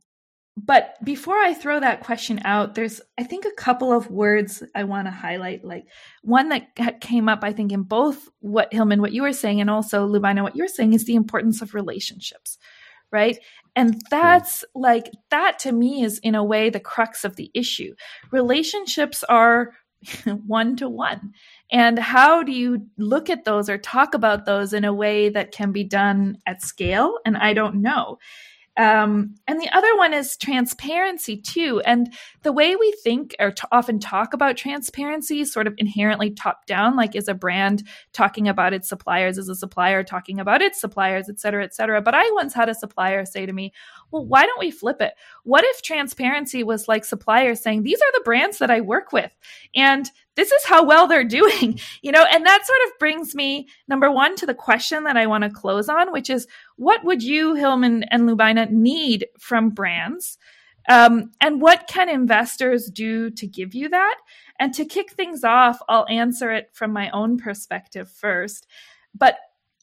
but 0.55 1.03
before 1.03 1.37
I 1.37 1.55
throw 1.55 1.79
that 1.79 2.03
question 2.03 2.39
out, 2.45 2.75
there's, 2.75 3.01
I 3.17 3.23
think, 3.23 3.45
a 3.45 3.61
couple 3.61 3.91
of 3.91 4.11
words 4.11 4.63
I 4.75 4.83
want 4.83 5.07
to 5.07 5.11
highlight. 5.11 5.65
Like 5.65 5.85
one 6.21 6.49
that 6.49 7.01
came 7.01 7.27
up, 7.27 7.39
I 7.43 7.53
think, 7.53 7.71
in 7.71 7.81
both 7.81 8.29
what 8.39 8.71
Hillman, 8.71 9.01
what 9.01 9.13
you 9.13 9.23
were 9.23 9.33
saying, 9.33 9.61
and 9.61 9.69
also 9.69 10.07
Lubina, 10.07 10.43
what 10.43 10.55
you're 10.55 10.67
saying 10.67 10.93
is 10.93 11.05
the 11.05 11.15
importance 11.15 11.63
of 11.63 11.73
relationships, 11.73 12.59
right? 13.11 13.39
And 13.75 13.99
that's 14.11 14.63
like, 14.75 15.09
that 15.31 15.57
to 15.59 15.71
me 15.71 16.03
is 16.03 16.19
in 16.19 16.35
a 16.35 16.43
way 16.43 16.69
the 16.69 16.79
crux 16.79 17.25
of 17.25 17.35
the 17.35 17.49
issue. 17.55 17.95
Relationships 18.31 19.23
are 19.23 19.73
one 20.45 20.75
to 20.77 20.89
one. 20.89 21.33
And 21.71 21.97
how 21.99 22.43
do 22.43 22.51
you 22.51 22.87
look 22.97 23.29
at 23.29 23.45
those 23.45 23.69
or 23.69 23.77
talk 23.77 24.13
about 24.13 24.45
those 24.45 24.73
in 24.73 24.85
a 24.85 24.93
way 24.93 25.29
that 25.29 25.51
can 25.51 25.71
be 25.71 25.83
done 25.83 26.37
at 26.45 26.61
scale? 26.61 27.19
And 27.25 27.37
I 27.37 27.53
don't 27.53 27.81
know. 27.81 28.19
Um, 28.75 29.35
and 29.47 29.61
the 29.61 29.69
other 29.69 29.95
one 29.97 30.13
is 30.13 30.35
transparency 30.35 31.37
too. 31.37 31.81
And 31.85 32.13
the 32.41 32.51
way 32.51 32.75
we 32.75 32.91
think 33.03 33.35
or 33.39 33.51
t- 33.51 33.67
often 33.71 33.99
talk 33.99 34.33
about 34.33 34.57
transparency 34.57 35.45
sort 35.45 35.67
of 35.67 35.75
inherently 35.77 36.31
top 36.31 36.65
down, 36.65 36.95
like 36.95 37.15
is 37.15 37.27
a 37.27 37.35
brand 37.35 37.83
talking 38.13 38.47
about 38.47 38.73
its 38.73 38.89
suppliers, 38.89 39.37
is 39.37 39.47
a 39.47 39.55
supplier 39.55 40.03
talking 40.03 40.39
about 40.39 40.63
its 40.63 40.81
suppliers, 40.81 41.29
et 41.29 41.39
cetera, 41.39 41.63
et 41.63 41.75
cetera. 41.75 42.01
But 42.01 42.15
I 42.15 42.29
once 42.31 42.53
had 42.53 42.67
a 42.67 42.73
supplier 42.73 43.25
say 43.25 43.45
to 43.45 43.53
me, 43.53 43.73
well, 44.09 44.25
why 44.25 44.45
don't 44.45 44.59
we 44.59 44.71
flip 44.71 45.01
it? 45.01 45.13
What 45.43 45.63
if 45.65 45.81
transparency 45.83 46.63
was 46.63 46.87
like 46.87 47.05
suppliers 47.05 47.61
saying, 47.61 47.83
these 47.83 47.99
are 47.99 48.11
the 48.13 48.23
brands 48.23 48.57
that 48.57 48.71
I 48.71 48.81
work 48.81 49.11
with? 49.11 49.31
And 49.75 50.09
this 50.35 50.51
is 50.51 50.65
how 50.65 50.83
well 50.83 51.07
they're 51.07 51.23
doing, 51.23 51.79
you 52.01 52.11
know, 52.11 52.25
and 52.31 52.45
that 52.45 52.65
sort 52.65 52.79
of 52.87 52.99
brings 52.99 53.35
me 53.35 53.67
number 53.87 54.11
one 54.11 54.35
to 54.37 54.45
the 54.45 54.53
question 54.53 55.03
that 55.03 55.17
I 55.17 55.27
want 55.27 55.43
to 55.43 55.49
close 55.49 55.89
on, 55.89 56.11
which 56.11 56.29
is 56.29 56.47
what 56.77 57.03
would 57.03 57.23
you, 57.23 57.55
Hillman 57.55 58.03
and 58.03 58.23
Lubina, 58.23 58.69
need 58.69 59.27
from 59.39 59.69
brands? 59.69 60.37
Um, 60.89 61.31
and 61.39 61.61
what 61.61 61.87
can 61.87 62.09
investors 62.09 62.89
do 62.93 63.29
to 63.31 63.47
give 63.47 63.73
you 63.73 63.89
that? 63.89 64.17
And 64.59 64.73
to 64.73 64.85
kick 64.85 65.13
things 65.13 65.43
off, 65.43 65.79
I'll 65.87 66.07
answer 66.09 66.51
it 66.51 66.69
from 66.73 66.91
my 66.91 67.09
own 67.11 67.37
perspective 67.37 68.09
first. 68.09 68.67
But 69.15 69.37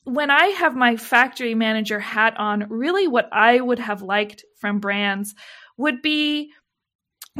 when 0.05 0.31
I 0.31 0.47
have 0.47 0.75
my 0.75 0.97
factory 0.97 1.55
manager 1.55 2.01
hat 2.01 2.35
on, 2.39 2.67
really 2.69 3.07
what 3.07 3.29
I 3.33 3.61
would 3.61 3.79
have 3.79 4.03
liked 4.03 4.45
from 4.57 4.81
brands 4.81 5.35
would 5.77 6.03
be 6.03 6.53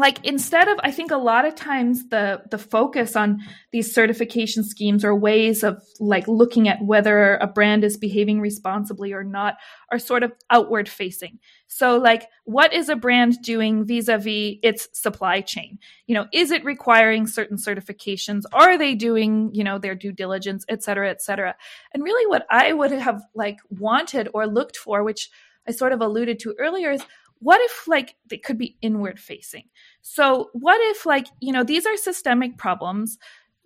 like 0.01 0.25
instead 0.25 0.69
of 0.69 0.79
i 0.83 0.91
think 0.91 1.11
a 1.11 1.17
lot 1.17 1.45
of 1.45 1.55
times 1.55 2.09
the 2.09 2.43
the 2.51 2.59
focus 2.59 3.15
on 3.17 3.41
these 3.73 3.95
certification 3.95 4.65
schemes 4.65 5.05
or 5.05 5.15
ways 5.15 5.63
of 5.63 5.83
like 5.99 6.27
looking 6.27 6.69
at 6.69 6.83
whether 6.83 7.37
a 7.37 7.47
brand 7.47 7.85
is 7.85 7.97
behaving 7.97 8.41
responsibly 8.41 9.13
or 9.13 9.23
not 9.23 9.57
are 9.93 9.99
sort 9.99 10.23
of 10.23 10.33
outward 10.51 10.89
facing. 10.89 11.39
So 11.67 11.99
like 11.99 12.29
what 12.45 12.73
is 12.73 12.89
a 12.89 12.97
brand 12.97 13.41
doing 13.43 13.85
vis-a-vis 13.85 14.57
its 14.63 14.89
supply 14.93 15.41
chain? 15.41 15.79
You 16.07 16.15
know 16.17 16.27
is 16.33 16.51
it 16.51 16.65
requiring 16.65 17.27
certain 17.27 17.57
certifications? 17.57 18.43
Are 18.53 18.77
they 18.77 18.95
doing 18.95 19.51
you 19.53 19.65
know 19.65 19.79
their 19.79 19.95
due 19.95 20.13
diligence 20.13 20.65
et 20.69 20.83
cetera 20.83 21.11
et 21.11 21.23
cetera? 21.23 21.55
And 21.93 22.03
really 22.03 22.27
what 22.27 22.47
i 22.51 22.73
would 22.73 22.91
have 22.93 23.23
like 23.35 23.59
wanted 23.71 24.29
or 24.35 24.47
looked 24.47 24.77
for 24.77 25.05
which 25.05 25.31
i 25.69 25.73
sort 25.73 25.93
of 25.93 26.01
alluded 26.01 26.39
to 26.41 26.55
earlier 26.59 26.91
is 26.91 27.03
what 27.41 27.61
if 27.63 27.89
like 27.89 28.17
they 28.29 28.39
could 28.39 28.59
be 28.59 28.77
inward 28.81 29.19
facing 29.19 29.65
so 30.03 30.51
what 30.53 30.81
if 30.91 31.07
like 31.07 31.27
you 31.41 31.53
know 31.53 31.65
these 31.65 31.87
are 31.87 31.97
systemic 31.97 32.57
problems 32.57 33.19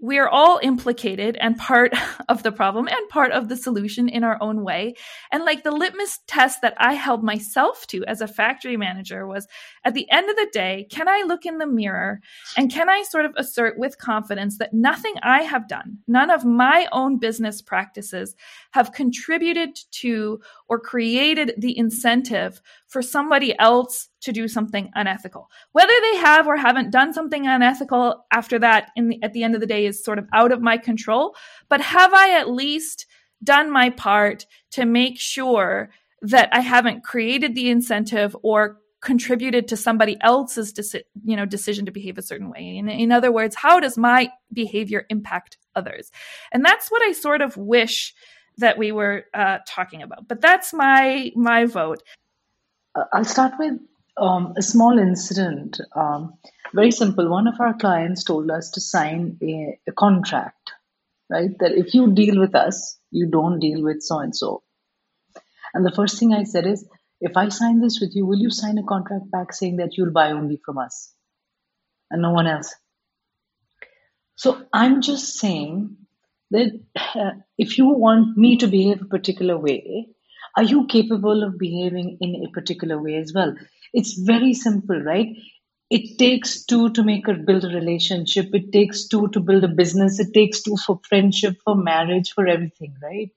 we're 0.05 0.29
all 0.29 0.61
implicated 0.63 1.35
and 1.41 1.57
part 1.57 1.93
of 2.29 2.43
the 2.43 2.53
problem 2.53 2.87
and 2.89 3.09
part 3.09 3.33
of 3.33 3.49
the 3.49 3.57
solution 3.57 4.07
in 4.07 4.23
our 4.23 4.37
own 4.43 4.63
way. 4.63 4.95
And 5.33 5.45
like 5.45 5.65
the 5.65 5.71
litmus 5.71 6.21
test 6.27 6.61
that 6.61 6.75
I 6.77 6.93
held 6.93 7.25
myself 7.25 7.87
to 7.87 8.05
as 8.05 8.21
a 8.21 8.29
factory 8.29 8.77
manager 8.77 9.27
was 9.27 9.49
at 9.83 9.95
the 9.95 10.11
end 10.11 10.29
of 10.29 10.37
the 10.37 10.51
day, 10.53 10.87
can 10.91 11.09
I 11.09 11.25
look 11.27 11.47
in 11.47 11.57
the 11.57 11.67
mirror 11.67 12.21
and 12.55 12.71
can 12.71 12.91
I 12.91 13.03
sort 13.05 13.25
of 13.25 13.33
assert 13.37 13.79
with 13.79 13.97
confidence 13.97 14.59
that 14.59 14.75
nothing 14.75 15.15
I 15.23 15.43
have 15.43 15.69
done, 15.69 15.99
none 16.07 16.31
of 16.31 16.45
my 16.45 16.87
own 16.93 17.19
business 17.19 17.63
practices 17.63 18.37
have 18.73 18.93
contributed 18.93 19.79
to 20.03 20.41
or 20.69 20.79
created 20.81 21.55
the 21.57 21.77
incentive 21.79 22.61
for 22.89 23.01
somebody 23.01 23.59
else 23.59 24.11
to 24.25 24.33
do 24.33 24.49
something 24.49 24.91
unethical. 24.95 25.51
Whether 25.73 25.93
they 26.01 26.17
have 26.17 26.47
or 26.47 26.57
haven't 26.57 26.91
done 26.91 27.13
something 27.13 27.47
unethical 27.47 28.25
after 28.33 28.59
that 28.59 28.91
the, 28.97 29.23
at 29.23 29.33
the 29.33 29.43
end 29.43 29.55
of 29.55 29.61
the 29.61 29.67
day 29.67 29.87
is 29.87 30.03
sort 30.03 30.19
of 30.19 30.27
out 30.33 30.51
of 30.51 30.63
my 30.63 30.79
control, 30.79 31.37
but 31.69 31.81
have 31.81 32.13
I 32.13 32.39
at 32.39 32.51
least 32.51 33.07
done 33.43 33.71
my 33.71 33.91
part 33.91 34.47
to 34.73 34.87
make 34.87 35.21
sure 35.21 35.91
that 36.23 36.49
I 36.53 36.61
haven't 36.61 37.05
created 37.05 37.55
the 37.55 37.69
incentive 37.69 38.35
or 38.43 38.79
contributed 39.03 39.69
to 39.69 39.77
somebody 39.77 40.17
else's 40.23 40.73
deci- 40.73 41.03
you 41.23 41.37
know 41.37 41.45
decision 41.45 41.85
to 41.85 41.93
behave 41.93 42.17
a 42.17 42.23
certain 42.23 42.51
way? 42.51 42.77
In, 42.79 42.89
in 42.89 43.13
other 43.13 43.31
words 43.31 43.55
how 43.55 43.79
does 43.79 43.99
my 43.99 44.31
behavior 44.53 45.05
impact 45.11 45.59
others? 45.77 46.11
And 46.53 46.65
that's 46.65 46.89
what 46.91 47.03
i 47.03 47.13
sort 47.13 47.43
of 47.43 47.57
wish 47.59 48.15
that 48.57 48.79
we 48.79 48.93
were 48.93 49.25
uh, 49.35 49.59
talking 49.67 50.01
about 50.03 50.27
but 50.27 50.41
that's 50.41 50.73
my 50.73 51.31
my 51.37 51.67
vote. 51.67 52.03
Uh, 52.95 53.05
i'll 53.13 53.25
start 53.25 53.53
with 53.59 53.75
um, 54.17 54.55
a 54.57 54.63
small 54.63 54.99
incident 54.99 55.81
um, 55.95 56.35
very 56.73 56.91
simple 56.91 57.29
one 57.29 57.47
of 57.47 57.61
our 57.61 57.75
clients 57.75 58.25
told 58.25 58.51
us 58.51 58.71
to 58.71 58.81
sign 58.81 59.39
a, 59.43 59.79
a 59.89 59.93
contract 59.93 60.73
right 61.31 61.59
that 61.59 61.73
if 61.73 61.95
you 61.95 62.13
deal 62.13 62.39
with 62.39 62.55
us 62.55 62.99
you 63.11 63.27
don't 63.27 63.61
deal 63.61 63.83
with 63.83 64.03
so 64.03 64.19
and 64.21 64.37
so 64.37 64.63
and 65.75 65.85
the 65.85 65.91
first 65.91 66.19
thing 66.19 66.33
I 66.33 66.45
said 66.45 66.67
is, 66.67 66.87
if 67.21 67.37
I 67.37 67.49
sign 67.49 67.81
this 67.81 68.01
with 68.01 68.15
you, 68.15 68.25
will 68.25 68.39
you 68.39 68.51
sign 68.51 68.79
a 68.79 68.85
contract 68.85 69.31
back 69.31 69.53
saying 69.53 69.77
that 69.79 69.97
you'll 69.97 70.13
buy 70.13 70.31
only 70.31 70.61
from 70.65 70.79
us 70.79 71.13
and 72.11 72.23
no 72.23 72.31
one 72.31 72.47
else? 72.47 72.75
So 74.37 74.65
I'm 74.73 75.01
just 75.01 75.39
saying 75.39 75.97
that 76.53 76.81
uh, 76.97 77.33
if 77.59 77.77
you 77.77 77.89
want 77.89 78.37
me 78.37 78.57
to 78.59 78.69
behave 78.69 79.03
a 79.03 79.07
particular 79.07 79.59
way, 79.59 80.09
are 80.57 80.63
you 80.63 80.87
capable 80.87 81.43
of 81.43 81.59
behaving 81.59 82.19
in 82.21 82.45
a 82.45 82.51
particular 82.51 83.03
way 83.03 83.17
as 83.17 83.33
well? 83.35 83.57
It's 83.95 84.15
very 84.19 84.53
simple, 84.55 85.01
right? 85.01 85.29
It 85.91 86.19
takes 86.19 86.67
two 86.67 86.91
to 86.91 87.03
make 87.05 87.29
or 87.29 87.35
build 87.37 87.65
a 87.65 87.69
relationship. 87.69 88.49
It 88.55 88.73
takes 88.73 89.09
two 89.09 89.29
to 89.29 89.41
build 89.41 89.65
a 89.65 89.69
business. 89.69 90.21
It 90.21 90.35
takes 90.35 90.63
two 90.63 90.77
for 90.87 91.01
friendship, 91.09 91.57
for 91.65 91.77
marriage, 91.77 92.33
for 92.35 92.47
everything, 92.47 92.95
right? 93.03 93.31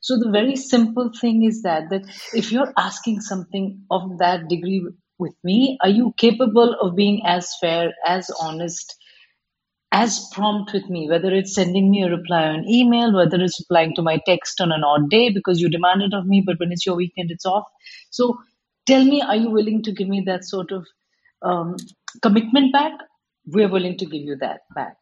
So 0.00 0.18
the 0.18 0.30
very 0.30 0.56
simple 0.56 1.10
thing 1.20 1.44
is 1.44 1.62
that 1.62 1.90
that 1.90 2.02
if 2.34 2.52
you're 2.52 2.72
asking 2.76 3.22
something 3.22 3.84
of 3.90 4.18
that 4.18 4.48
degree 4.48 4.86
with 5.18 5.34
me, 5.44 5.78
are 5.82 5.90
you 5.90 6.14
capable 6.18 6.74
of 6.80 6.96
being 6.96 7.22
as 7.26 7.56
fair, 7.60 7.94
as 8.06 8.30
honest, 8.40 8.96
as 9.92 10.28
prompt 10.32 10.72
with 10.72 10.88
me, 10.90 11.08
whether 11.08 11.32
it's 11.32 11.54
sending 11.54 11.90
me 11.90 12.02
a 12.02 12.10
reply 12.10 12.48
on 12.48 12.68
email, 12.68 13.14
whether 13.14 13.40
it's 13.42 13.60
replying 13.60 13.94
to 13.94 14.02
my 14.02 14.18
text 14.26 14.60
on 14.60 14.72
an 14.72 14.84
odd 14.84 15.10
day 15.10 15.30
because 15.30 15.60
you 15.60 15.68
demand 15.70 16.02
it 16.02 16.14
of 16.14 16.26
me, 16.26 16.42
but 16.44 16.58
when 16.60 16.72
it's 16.72 16.86
your 16.86 16.96
weekend, 16.96 17.30
it's 17.30 17.46
off. 17.46 17.64
So 18.10 18.38
tell 18.86 19.04
me, 19.04 19.22
are 19.22 19.36
you 19.36 19.50
willing 19.50 19.82
to 19.84 19.92
give 19.92 20.08
me 20.08 20.22
that 20.26 20.44
sort 20.44 20.72
of 20.72 20.86
um, 21.42 21.76
commitment 22.20 22.72
back? 22.72 22.92
We're 23.46 23.68
willing 23.68 23.98
to 23.98 24.06
give 24.06 24.22
you 24.22 24.36
that 24.36 24.60
back. 24.74 24.96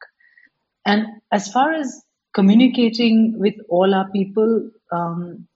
And 0.87 1.07
as 1.31 1.53
far 1.53 1.73
as 1.73 2.03
communicating 2.33 3.39
with 3.39 3.55
all 3.69 3.95
our 3.95 4.09
people, 4.11 4.71
um, 4.93 5.47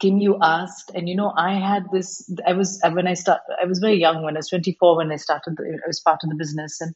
Kim, 0.00 0.18
you 0.18 0.38
asked, 0.40 0.90
and 0.94 1.08
you 1.08 1.14
know, 1.14 1.32
I 1.36 1.54
had 1.54 1.84
this. 1.92 2.32
I 2.46 2.54
was 2.54 2.80
when 2.92 3.06
I 3.06 3.14
start. 3.14 3.40
I 3.60 3.66
was 3.66 3.78
very 3.78 4.00
young 4.00 4.22
when 4.22 4.36
I 4.36 4.38
was 4.38 4.48
24 4.48 4.96
when 4.96 5.12
I 5.12 5.16
started. 5.16 5.56
The, 5.56 5.64
I 5.84 5.86
was 5.86 6.00
part 6.00 6.20
of 6.24 6.30
the 6.30 6.36
business, 6.36 6.80
and 6.80 6.94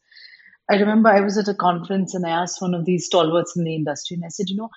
I 0.71 0.77
remember 0.77 1.11
I 1.11 1.21
was 1.21 1.37
at 1.37 1.49
a 1.49 1.55
conference 1.55 2.15
and 2.15 2.27
I 2.27 2.31
asked 2.31 2.63
one 2.63 2.75
of 2.75 2.87
these 2.87 3.07
stalwarts 3.07 3.55
in 3.57 3.65
the 3.65 3.75
industry, 3.75 4.15
and 4.15 4.25
I 4.25 4.29
said, 4.29 4.49
you 4.49 4.57
know, 4.57 4.71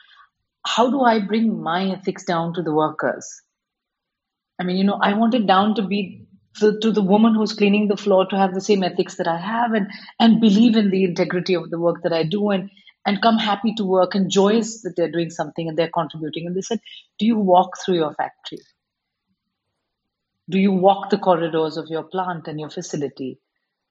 how 0.65 0.89
do 0.89 1.01
I 1.01 1.19
bring 1.19 1.61
my 1.61 1.91
ethics 1.91 2.25
down 2.25 2.53
to 2.55 2.61
the 2.61 2.73
workers? 2.73 3.25
I 4.59 4.63
mean, 4.63 4.77
you 4.77 4.83
know, 4.83 4.99
I 5.01 5.13
wanted 5.13 5.47
down 5.47 5.75
to 5.75 5.83
be 5.83 6.27
to, 6.59 6.79
to 6.79 6.91
the 6.91 7.01
woman 7.01 7.35
who's 7.35 7.53
cleaning 7.53 7.87
the 7.87 7.97
floor 7.97 8.25
to 8.27 8.37
have 8.37 8.53
the 8.53 8.61
same 8.61 8.83
ethics 8.83 9.15
that 9.15 9.27
I 9.27 9.37
have 9.37 9.73
and 9.73 9.87
and 10.19 10.41
believe 10.41 10.75
in 10.75 10.89
the 10.89 11.03
integrity 11.05 11.55
of 11.55 11.69
the 11.69 11.79
work 11.79 12.03
that 12.03 12.13
I 12.13 12.23
do 12.23 12.49
and 12.49 12.69
and 13.05 13.21
come 13.21 13.37
happy 13.37 13.73
to 13.75 13.85
work 13.85 14.15
and 14.15 14.29
joyous 14.29 14.81
that 14.81 14.95
they're 14.95 15.11
doing 15.11 15.29
something 15.29 15.67
and 15.67 15.77
they're 15.77 15.89
contributing. 15.93 16.47
And 16.47 16.55
they 16.55 16.61
said, 16.61 16.79
Do 17.17 17.25
you 17.25 17.37
walk 17.37 17.77
through 17.83 17.95
your 17.95 18.13
factory? 18.13 18.59
Do 20.49 20.59
you 20.59 20.71
walk 20.73 21.09
the 21.09 21.17
corridors 21.17 21.77
of 21.77 21.87
your 21.87 22.03
plant 22.03 22.47
and 22.47 22.59
your 22.59 22.69
facility? 22.69 23.39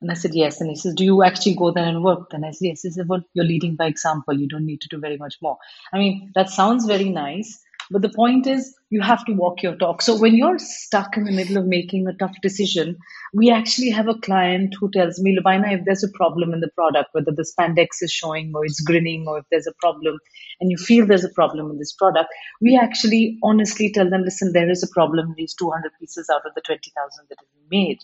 And 0.00 0.10
I 0.10 0.14
said, 0.14 0.32
Yes. 0.34 0.60
And 0.60 0.70
he 0.70 0.76
says, 0.76 0.94
Do 0.94 1.04
you 1.04 1.22
actually 1.24 1.56
go 1.56 1.72
there 1.72 1.84
and 1.86 2.04
work? 2.04 2.28
And 2.32 2.44
I 2.44 2.52
said, 2.52 2.66
Yes. 2.66 2.82
He 2.82 2.90
said, 2.90 3.08
Well, 3.08 3.22
you're 3.34 3.44
leading 3.44 3.76
by 3.76 3.86
example. 3.86 4.34
You 4.38 4.48
don't 4.48 4.66
need 4.66 4.82
to 4.82 4.88
do 4.88 4.98
very 5.00 5.16
much 5.16 5.36
more. 5.42 5.58
I 5.92 5.98
mean, 5.98 6.32
that 6.34 6.50
sounds 6.50 6.86
very 6.86 7.10
nice, 7.10 7.60
but 7.90 8.02
the 8.02 8.10
point 8.10 8.46
is, 8.46 8.74
you 8.90 9.00
have 9.00 9.24
to 9.26 9.32
walk 9.32 9.62
your 9.62 9.76
talk. 9.76 10.02
So 10.02 10.18
when 10.18 10.34
you're 10.34 10.58
stuck 10.58 11.16
in 11.16 11.24
the 11.24 11.32
middle 11.32 11.56
of 11.56 11.66
making 11.66 12.06
a 12.06 12.14
tough 12.14 12.34
decision, 12.42 12.96
we 13.32 13.50
actually 13.50 13.90
have 13.90 14.08
a 14.08 14.18
client 14.18 14.74
who 14.78 14.90
tells 14.90 15.20
me, 15.20 15.38
Lubaina, 15.38 15.78
if 15.78 15.84
there's 15.84 16.04
a 16.04 16.10
problem 16.10 16.52
in 16.52 16.60
the 16.60 16.70
product, 16.74 17.10
whether 17.12 17.32
the 17.32 17.50
spandex 17.50 18.02
is 18.02 18.12
showing 18.12 18.52
or 18.54 18.64
it's 18.64 18.80
grinning 18.80 19.26
or 19.26 19.38
if 19.38 19.44
there's 19.50 19.66
a 19.66 19.74
problem 19.80 20.18
and 20.60 20.70
you 20.70 20.76
feel 20.76 21.06
there's 21.06 21.24
a 21.24 21.30
problem 21.30 21.70
in 21.70 21.78
this 21.78 21.92
product, 21.92 22.28
we 22.60 22.76
actually 22.76 23.38
honestly 23.42 23.90
tell 23.92 24.08
them, 24.08 24.22
listen, 24.22 24.52
there 24.52 24.70
is 24.70 24.82
a 24.82 24.88
problem 24.88 25.28
in 25.28 25.34
these 25.36 25.54
200 25.54 25.90
pieces 26.00 26.28
out 26.32 26.46
of 26.46 26.54
the 26.54 26.62
20,000 26.62 27.26
that 27.28 27.38
have 27.38 27.48
been 27.52 27.78
made. 27.78 27.98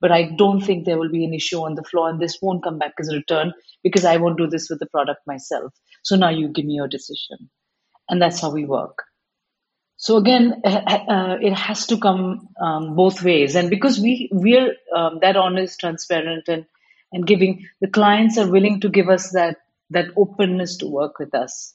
But 0.00 0.12
I 0.12 0.30
don't 0.36 0.60
think 0.60 0.84
there 0.84 0.98
will 0.98 1.10
be 1.10 1.24
an 1.24 1.34
issue 1.34 1.60
on 1.60 1.74
the 1.74 1.82
floor 1.82 2.10
and 2.10 2.20
this 2.20 2.38
won't 2.42 2.62
come 2.62 2.78
back 2.78 2.92
as 3.00 3.08
a 3.08 3.16
return 3.16 3.54
because 3.82 4.04
I 4.04 4.18
won't 4.18 4.38
do 4.38 4.46
this 4.46 4.68
with 4.68 4.78
the 4.78 4.86
product 4.86 5.20
myself. 5.26 5.72
So 6.04 6.16
now 6.16 6.28
you 6.28 6.48
give 6.48 6.66
me 6.66 6.74
your 6.74 6.88
decision. 6.88 7.50
And 8.08 8.20
that's 8.20 8.40
how 8.40 8.52
we 8.52 8.64
work. 8.64 9.02
So 10.06 10.18
again, 10.18 10.62
uh, 10.64 10.68
uh, 10.68 11.36
it 11.40 11.52
has 11.52 11.88
to 11.88 11.98
come 11.98 12.50
um, 12.60 12.94
both 12.94 13.24
ways, 13.24 13.56
and 13.56 13.68
because 13.68 13.98
we 13.98 14.28
we're 14.30 14.76
um, 14.94 15.18
that 15.20 15.36
honest, 15.36 15.80
transparent, 15.80 16.46
and 16.46 16.64
and 17.10 17.26
giving, 17.26 17.66
the 17.80 17.88
clients 17.88 18.38
are 18.38 18.48
willing 18.48 18.78
to 18.82 18.88
give 18.88 19.08
us 19.08 19.32
that 19.32 19.56
that 19.90 20.10
openness 20.16 20.76
to 20.76 20.86
work 20.86 21.18
with 21.18 21.34
us, 21.34 21.74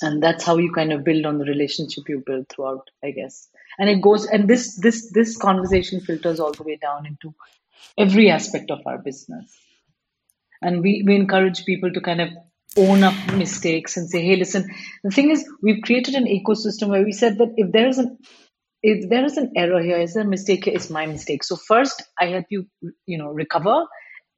and 0.00 0.22
that's 0.22 0.44
how 0.44 0.58
you 0.58 0.70
kind 0.72 0.92
of 0.92 1.02
build 1.02 1.26
on 1.26 1.38
the 1.38 1.44
relationship 1.44 2.08
you 2.08 2.22
build 2.24 2.48
throughout, 2.48 2.88
I 3.02 3.10
guess. 3.10 3.48
And 3.80 3.90
it 3.90 4.00
goes, 4.00 4.26
and 4.26 4.46
this 4.46 4.76
this 4.76 5.10
this 5.10 5.36
conversation 5.36 6.02
filters 6.02 6.38
all 6.38 6.52
the 6.52 6.62
way 6.62 6.76
down 6.76 7.04
into 7.04 7.34
every 7.98 8.30
aspect 8.30 8.70
of 8.70 8.86
our 8.86 8.98
business, 8.98 9.52
and 10.62 10.82
we 10.82 11.02
we 11.04 11.16
encourage 11.16 11.64
people 11.64 11.92
to 11.94 12.00
kind 12.00 12.20
of 12.20 12.28
own 12.76 13.04
up 13.04 13.14
mistakes 13.34 13.96
and 13.96 14.08
say, 14.08 14.24
hey, 14.24 14.36
listen, 14.36 14.68
the 15.02 15.10
thing 15.10 15.30
is, 15.30 15.48
we've 15.62 15.82
created 15.82 16.14
an 16.14 16.26
ecosystem 16.26 16.88
where 16.88 17.04
we 17.04 17.12
said 17.12 17.38
that 17.38 17.52
if 17.56 17.72
there 17.72 17.88
is 17.88 17.98
an 17.98 18.18
if 18.86 19.08
there 19.08 19.24
is 19.24 19.38
an 19.38 19.52
error 19.56 19.82
here, 19.82 19.98
is 19.98 20.12
there 20.12 20.24
a 20.24 20.26
mistake 20.26 20.66
here, 20.66 20.74
it's 20.74 20.90
my 20.90 21.06
mistake. 21.06 21.42
So 21.42 21.56
first 21.56 22.02
I 22.20 22.26
help 22.26 22.44
you, 22.50 22.66
you 23.06 23.16
know, 23.16 23.28
recover 23.28 23.86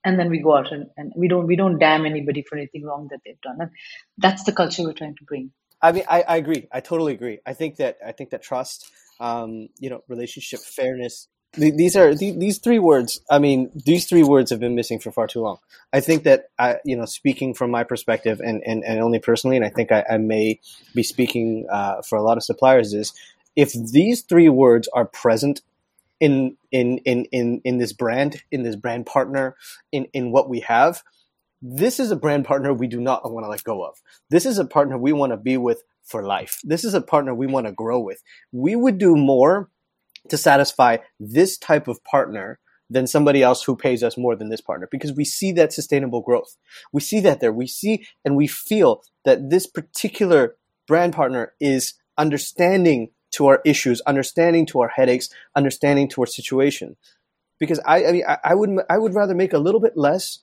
and 0.05 0.20
then 0.20 0.31
we 0.31 0.40
go 0.40 0.57
out 0.57 0.70
and, 0.70 0.87
and 0.96 1.12
we 1.16 1.27
don't 1.27 1.46
we 1.46 1.57
don't 1.57 1.79
damn 1.79 2.07
anybody 2.07 2.44
for 2.49 2.57
anything 2.57 2.85
wrong 2.85 3.09
that 3.11 3.20
they've 3.25 3.40
done. 3.40 3.57
And 3.61 3.70
that's 4.16 4.44
the 4.44 4.53
culture 4.53 4.85
we're 4.85 4.92
trying 4.92 5.16
to 5.16 5.25
bring. 5.25 5.51
I 5.83 5.92
mean, 5.92 6.05
I, 6.09 6.22
I 6.22 6.37
agree. 6.37 6.68
I 6.72 6.81
totally 6.81 7.12
agree. 7.12 7.40
I 7.44 7.53
think 7.53 7.77
that 7.77 7.99
I 8.07 8.12
think 8.12 8.31
that 8.31 8.42
trust, 8.42 8.87
um, 9.18 9.68
you 9.81 9.90
know, 9.90 10.03
relationship 10.09 10.61
fairness, 10.61 11.29
these 11.56 11.96
are 11.96 12.14
these 12.14 12.58
three 12.58 12.78
words 12.78 13.20
i 13.30 13.38
mean 13.38 13.70
these 13.74 14.06
three 14.06 14.22
words 14.22 14.50
have 14.50 14.60
been 14.60 14.74
missing 14.74 14.98
for 14.98 15.10
far 15.10 15.26
too 15.26 15.40
long. 15.40 15.58
I 15.92 16.00
think 16.00 16.24
that 16.24 16.50
i 16.58 16.76
you 16.84 16.96
know 16.96 17.04
speaking 17.04 17.54
from 17.54 17.70
my 17.70 17.84
perspective 17.84 18.40
and 18.40 18.62
and, 18.66 18.84
and 18.84 19.00
only 19.00 19.18
personally 19.18 19.56
and 19.56 19.64
i 19.64 19.70
think 19.70 19.92
i, 19.92 20.04
I 20.08 20.18
may 20.18 20.60
be 20.94 21.02
speaking 21.02 21.66
uh, 21.70 22.02
for 22.02 22.16
a 22.16 22.22
lot 22.22 22.36
of 22.36 22.44
suppliers 22.44 22.92
is 22.92 23.12
if 23.54 23.72
these 23.72 24.22
three 24.22 24.48
words 24.48 24.88
are 24.92 25.06
present 25.06 25.62
in 26.20 26.56
in 26.70 26.98
in 26.98 27.24
in, 27.26 27.60
in 27.64 27.78
this 27.78 27.92
brand 27.92 28.42
in 28.50 28.62
this 28.62 28.76
brand 28.76 29.06
partner 29.06 29.56
in 29.92 30.06
in 30.12 30.30
what 30.30 30.48
we 30.48 30.60
have 30.60 31.02
this 31.62 31.98
is 31.98 32.10
a 32.10 32.16
brand 32.16 32.44
partner 32.44 32.72
we 32.72 32.86
do 32.86 33.00
not 33.00 33.30
want 33.30 33.44
to 33.44 33.50
let 33.50 33.64
go 33.64 33.84
of. 33.84 34.00
This 34.30 34.46
is 34.46 34.58
a 34.58 34.64
partner 34.64 34.98
we 34.98 35.12
want 35.12 35.32
to 35.32 35.36
be 35.36 35.56
with 35.56 35.82
for 36.04 36.22
life. 36.22 36.60
This 36.62 36.84
is 36.84 36.94
a 36.94 37.00
partner 37.00 37.34
we 37.34 37.46
want 37.46 37.66
to 37.66 37.72
grow 37.72 37.98
with. 37.98 38.22
We 38.52 38.76
would 38.76 38.98
do 38.98 39.16
more 39.16 39.70
to 40.30 40.36
satisfy 40.36 40.98
this 41.18 41.58
type 41.58 41.88
of 41.88 42.02
partner 42.04 42.58
than 42.88 43.06
somebody 43.06 43.42
else 43.42 43.64
who 43.64 43.76
pays 43.76 44.02
us 44.02 44.16
more 44.16 44.36
than 44.36 44.48
this 44.48 44.60
partner 44.60 44.88
because 44.90 45.12
we 45.12 45.24
see 45.24 45.52
that 45.52 45.72
sustainable 45.72 46.20
growth. 46.20 46.56
We 46.92 47.00
see 47.00 47.20
that 47.20 47.40
there. 47.40 47.52
We 47.52 47.66
see 47.66 48.06
and 48.24 48.36
we 48.36 48.46
feel 48.46 49.02
that 49.24 49.50
this 49.50 49.66
particular 49.66 50.56
brand 50.86 51.12
partner 51.12 51.52
is 51.60 51.94
understanding 52.16 53.10
to 53.32 53.46
our 53.48 53.60
issues, 53.64 54.00
understanding 54.02 54.66
to 54.66 54.80
our 54.80 54.88
headaches, 54.88 55.28
understanding 55.54 56.08
to 56.10 56.22
our 56.22 56.26
situation. 56.26 56.96
Because 57.58 57.80
I, 57.84 58.06
I 58.06 58.12
mean, 58.12 58.24
I, 58.26 58.38
I 58.44 58.54
would, 58.54 58.70
I 58.88 58.98
would 58.98 59.14
rather 59.14 59.34
make 59.34 59.52
a 59.52 59.58
little 59.58 59.80
bit 59.80 59.96
less 59.96 60.40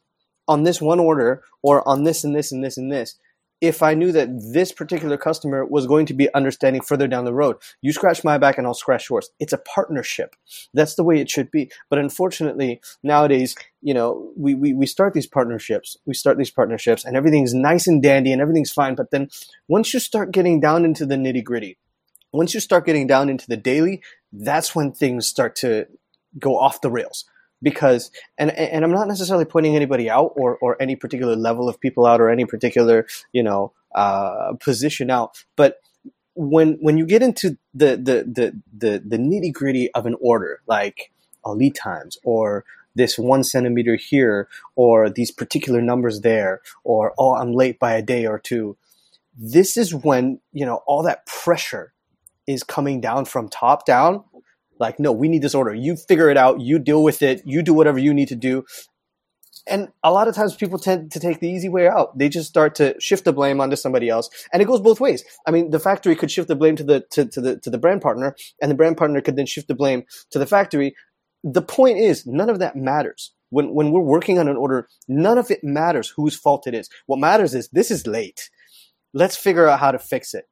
on 0.47 0.63
this 0.63 0.81
one 0.81 0.99
order 0.99 1.43
or 1.61 1.87
on 1.87 2.03
this 2.03 2.23
and 2.23 2.35
this 2.35 2.51
and 2.51 2.63
this 2.63 2.77
and 2.77 2.91
this 2.91 3.17
if 3.63 3.81
I 3.81 3.93
knew 3.93 4.11
that 4.11 4.27
this 4.51 4.73
particular 4.73 5.15
customer 5.15 5.65
was 5.65 5.87
going 5.87 6.05
to 6.07 6.13
be 6.13 6.27
understanding 6.33 6.81
further 6.81 7.07
down 7.07 7.23
the 7.23 7.33
road. 7.33 7.55
You 7.81 7.93
scratch 7.93 8.21
my 8.21 8.37
back 8.37 8.57
and 8.57 8.67
I'll 8.67 8.73
scratch 8.73 9.09
yours. 9.09 9.29
It's 9.39 9.53
a 9.53 9.57
partnership. 9.57 10.35
That's 10.73 10.95
the 10.95 11.03
way 11.05 11.21
it 11.21 11.29
should 11.29 11.49
be. 11.49 11.71
But 11.89 11.97
unfortunately, 11.97 12.81
nowadays, 13.03 13.55
you 13.81 13.93
know, 13.93 14.33
we, 14.35 14.53
we, 14.53 14.73
we 14.73 14.85
start 14.85 15.13
these 15.13 15.27
partnerships, 15.27 15.95
we 16.05 16.13
start 16.13 16.37
these 16.37 16.51
partnerships 16.51 17.05
and 17.05 17.15
everything's 17.15 17.53
nice 17.53 17.87
and 17.87 18.03
dandy 18.03 18.33
and 18.33 18.41
everything's 18.41 18.73
fine. 18.73 18.95
But 18.95 19.11
then 19.11 19.29
once 19.69 19.93
you 19.93 20.01
start 20.01 20.33
getting 20.33 20.59
down 20.59 20.83
into 20.83 21.05
the 21.05 21.15
nitty 21.15 21.45
gritty, 21.45 21.77
once 22.33 22.53
you 22.53 22.59
start 22.59 22.85
getting 22.85 23.07
down 23.07 23.29
into 23.29 23.47
the 23.47 23.55
daily, 23.55 24.01
that's 24.33 24.75
when 24.75 24.91
things 24.91 25.25
start 25.25 25.55
to 25.57 25.87
go 26.37 26.59
off 26.59 26.81
the 26.81 26.91
rails 26.91 27.23
because 27.63 28.11
and 28.37 28.51
and 28.51 28.83
I'm 28.83 28.91
not 28.91 29.07
necessarily 29.07 29.45
pointing 29.45 29.75
anybody 29.75 30.09
out 30.09 30.33
or 30.35 30.57
or 30.57 30.79
any 30.81 30.95
particular 30.95 31.35
level 31.35 31.67
of 31.67 31.79
people 31.79 32.05
out 32.05 32.21
or 32.21 32.29
any 32.29 32.45
particular 32.45 33.07
you 33.31 33.41
know 33.41 33.73
uh, 33.95 34.53
position 34.59 35.09
out, 35.09 35.43
but 35.55 35.79
when 36.35 36.73
when 36.81 36.97
you 36.97 37.05
get 37.05 37.23
into 37.23 37.57
the 37.73 37.95
the 37.95 38.23
the 38.27 38.61
the, 38.77 39.03
the 39.05 39.17
nitty 39.17 39.53
gritty 39.53 39.91
of 39.93 40.05
an 40.05 40.15
order, 40.19 40.61
like 40.67 41.11
uh, 41.45 41.53
lead 41.53 41.75
times 41.75 42.17
or 42.23 42.65
this 42.95 43.17
one 43.17 43.43
centimeter 43.43 43.95
here 43.95 44.47
or 44.75 45.09
these 45.09 45.31
particular 45.31 45.81
numbers 45.81 46.21
there 46.21 46.61
or 46.83 47.13
oh 47.17 47.35
i'm 47.35 47.51
late 47.51 47.79
by 47.79 47.93
a 47.93 48.01
day 48.01 48.25
or 48.25 48.39
two 48.39 48.77
this 49.37 49.77
is 49.77 49.93
when 49.93 50.39
you 50.51 50.65
know 50.65 50.81
all 50.85 51.03
that 51.03 51.25
pressure 51.25 51.93
is 52.45 52.63
coming 52.63 53.01
down 53.01 53.25
from 53.25 53.49
top 53.49 53.85
down 53.85 54.23
like 54.79 54.99
no 54.99 55.11
we 55.11 55.27
need 55.27 55.41
this 55.41 55.55
order. 55.55 55.73
You 55.73 55.95
figure 55.95 56.29
it 56.29 56.37
out. 56.37 56.61
You 56.61 56.79
deal 56.79 57.03
with 57.03 57.21
it. 57.21 57.41
You 57.45 57.61
do 57.61 57.73
whatever 57.73 57.99
you 57.99 58.13
need 58.13 58.29
to 58.29 58.35
do. 58.35 58.65
And 59.65 59.89
a 60.03 60.11
lot 60.11 60.27
of 60.27 60.35
times 60.35 60.55
people 60.55 60.77
tend 60.77 61.11
to 61.11 61.19
take 61.19 61.39
the 61.39 61.49
easy 61.49 61.69
way 61.69 61.87
out. 61.87 62.17
They 62.17 62.27
just 62.27 62.49
start 62.49 62.75
to 62.75 62.99
shift 62.99 63.23
the 63.23 63.31
blame 63.31 63.61
onto 63.61 63.77
somebody 63.77 64.09
else. 64.09 64.29
And 64.51 64.61
it 64.61 64.65
goes 64.65 64.81
both 64.81 64.99
ways. 64.99 65.23
I 65.47 65.51
mean 65.51 65.69
the 65.69 65.79
factory 65.79 66.15
could 66.15 66.31
shift 66.31 66.47
the 66.47 66.55
blame 66.55 66.75
to 66.75 66.83
the 66.83 67.05
to, 67.11 67.25
to 67.25 67.41
the 67.41 67.59
to 67.59 67.69
the 67.69 67.77
brand 67.77 68.01
partner 68.01 68.35
and 68.61 68.69
the 68.69 68.75
brand 68.75 68.97
partner 68.97 69.21
could 69.21 69.35
then 69.35 69.45
shift 69.45 69.67
the 69.67 69.75
blame 69.75 70.03
to 70.31 70.39
the 70.39 70.47
factory. 70.47 70.95
The 71.43 71.61
point 71.61 71.97
is 71.97 72.25
none 72.25 72.49
of 72.49 72.59
that 72.59 72.75
matters. 72.75 73.33
When 73.49 73.73
when 73.73 73.91
we're 73.91 74.01
working 74.01 74.39
on 74.39 74.47
an 74.47 74.57
order 74.57 74.87
none 75.07 75.37
of 75.37 75.51
it 75.51 75.63
matters 75.63 76.09
whose 76.09 76.35
fault 76.35 76.67
it 76.67 76.73
is. 76.73 76.89
What 77.05 77.19
matters 77.19 77.53
is 77.53 77.69
this 77.69 77.91
is 77.91 78.05
late. 78.07 78.49
Let's 79.13 79.37
figure 79.37 79.67
out 79.67 79.79
how 79.79 79.91
to 79.91 79.99
fix 79.99 80.33
it 80.33 80.45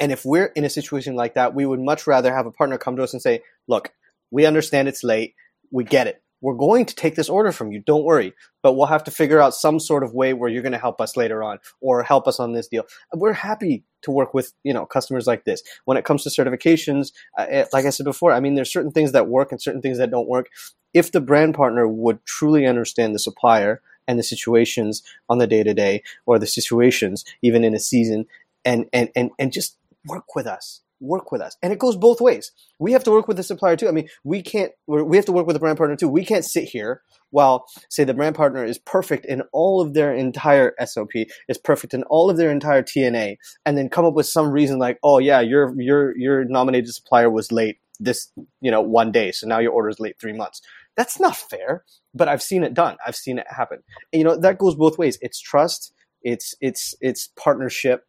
and 0.00 0.12
if 0.12 0.24
we're 0.24 0.46
in 0.46 0.64
a 0.64 0.70
situation 0.70 1.14
like 1.14 1.34
that 1.34 1.54
we 1.54 1.66
would 1.66 1.80
much 1.80 2.06
rather 2.06 2.34
have 2.34 2.46
a 2.46 2.50
partner 2.50 2.78
come 2.78 2.96
to 2.96 3.02
us 3.02 3.12
and 3.12 3.22
say 3.22 3.42
look 3.66 3.92
we 4.30 4.46
understand 4.46 4.88
it's 4.88 5.04
late 5.04 5.34
we 5.70 5.84
get 5.84 6.06
it 6.06 6.22
we're 6.40 6.54
going 6.54 6.84
to 6.86 6.94
take 6.94 7.16
this 7.16 7.28
order 7.28 7.52
from 7.52 7.72
you. 7.72 7.80
Don't 7.80 8.04
worry. 8.04 8.32
But 8.62 8.74
we'll 8.74 8.86
have 8.86 9.04
to 9.04 9.10
figure 9.10 9.40
out 9.40 9.54
some 9.54 9.80
sort 9.80 10.02
of 10.02 10.14
way 10.14 10.32
where 10.32 10.48
you're 10.48 10.62
going 10.62 10.72
to 10.72 10.78
help 10.78 11.00
us 11.00 11.16
later 11.16 11.42
on 11.42 11.58
or 11.80 12.02
help 12.02 12.28
us 12.28 12.38
on 12.38 12.52
this 12.52 12.68
deal. 12.68 12.84
We're 13.12 13.32
happy 13.32 13.84
to 14.02 14.10
work 14.10 14.34
with, 14.34 14.52
you 14.62 14.72
know, 14.72 14.86
customers 14.86 15.26
like 15.26 15.44
this. 15.44 15.62
When 15.84 15.96
it 15.96 16.04
comes 16.04 16.22
to 16.24 16.30
certifications, 16.30 17.12
uh, 17.36 17.64
like 17.72 17.86
I 17.86 17.90
said 17.90 18.04
before, 18.04 18.32
I 18.32 18.40
mean, 18.40 18.54
there's 18.54 18.72
certain 18.72 18.92
things 18.92 19.12
that 19.12 19.28
work 19.28 19.52
and 19.52 19.60
certain 19.60 19.82
things 19.82 19.98
that 19.98 20.10
don't 20.10 20.28
work. 20.28 20.48
If 20.94 21.12
the 21.12 21.20
brand 21.20 21.54
partner 21.54 21.86
would 21.86 22.24
truly 22.24 22.66
understand 22.66 23.14
the 23.14 23.20
supplier 23.20 23.80
and 24.06 24.18
the 24.18 24.22
situations 24.22 25.02
on 25.28 25.38
the 25.38 25.46
day 25.46 25.62
to 25.62 25.74
day 25.74 26.02
or 26.24 26.38
the 26.38 26.46
situations 26.46 27.24
even 27.42 27.64
in 27.64 27.74
a 27.74 27.80
season 27.80 28.26
and, 28.64 28.86
and, 28.92 29.10
and, 29.14 29.30
and 29.38 29.52
just 29.52 29.76
work 30.08 30.34
with 30.34 30.46
us 30.46 30.82
work 31.00 31.30
with 31.30 31.40
us. 31.40 31.56
And 31.62 31.72
it 31.72 31.78
goes 31.78 31.96
both 31.96 32.20
ways. 32.20 32.52
We 32.78 32.92
have 32.92 33.04
to 33.04 33.10
work 33.10 33.28
with 33.28 33.36
the 33.36 33.42
supplier 33.42 33.76
too. 33.76 33.88
I 33.88 33.92
mean, 33.92 34.08
we 34.24 34.42
can't, 34.42 34.72
we 34.86 35.16
have 35.16 35.26
to 35.26 35.32
work 35.32 35.46
with 35.46 35.54
the 35.54 35.60
brand 35.60 35.78
partner 35.78 35.96
too. 35.96 36.08
We 36.08 36.24
can't 36.24 36.44
sit 36.44 36.64
here 36.64 37.02
while, 37.30 37.66
say, 37.90 38.04
the 38.04 38.14
brand 38.14 38.34
partner 38.34 38.64
is 38.64 38.78
perfect 38.78 39.26
in 39.26 39.42
all 39.52 39.80
of 39.80 39.94
their 39.94 40.12
entire 40.12 40.74
SOP, 40.84 41.12
is 41.48 41.58
perfect 41.58 41.94
in 41.94 42.02
all 42.04 42.30
of 42.30 42.36
their 42.36 42.50
entire 42.50 42.82
TNA, 42.82 43.36
and 43.64 43.76
then 43.76 43.88
come 43.88 44.04
up 44.04 44.14
with 44.14 44.26
some 44.26 44.50
reason 44.50 44.78
like, 44.78 44.98
oh 45.02 45.18
yeah, 45.18 45.40
your, 45.40 45.74
your, 45.80 46.16
your 46.16 46.44
nominated 46.44 46.92
supplier 46.92 47.30
was 47.30 47.52
late 47.52 47.78
this, 48.00 48.30
you 48.60 48.70
know, 48.70 48.80
one 48.80 49.12
day. 49.12 49.32
So 49.32 49.46
now 49.46 49.58
your 49.58 49.72
order 49.72 49.88
is 49.88 50.00
late 50.00 50.16
three 50.20 50.32
months. 50.32 50.62
That's 50.96 51.20
not 51.20 51.36
fair, 51.36 51.84
but 52.14 52.28
I've 52.28 52.42
seen 52.42 52.64
it 52.64 52.74
done. 52.74 52.96
I've 53.06 53.16
seen 53.16 53.38
it 53.38 53.46
happen. 53.48 53.78
And, 54.12 54.18
you 54.18 54.24
know, 54.24 54.36
that 54.36 54.58
goes 54.58 54.74
both 54.74 54.98
ways. 54.98 55.18
It's 55.20 55.40
trust. 55.40 55.92
It's, 56.22 56.54
it's, 56.60 56.94
it's 57.00 57.30
partnership 57.36 58.04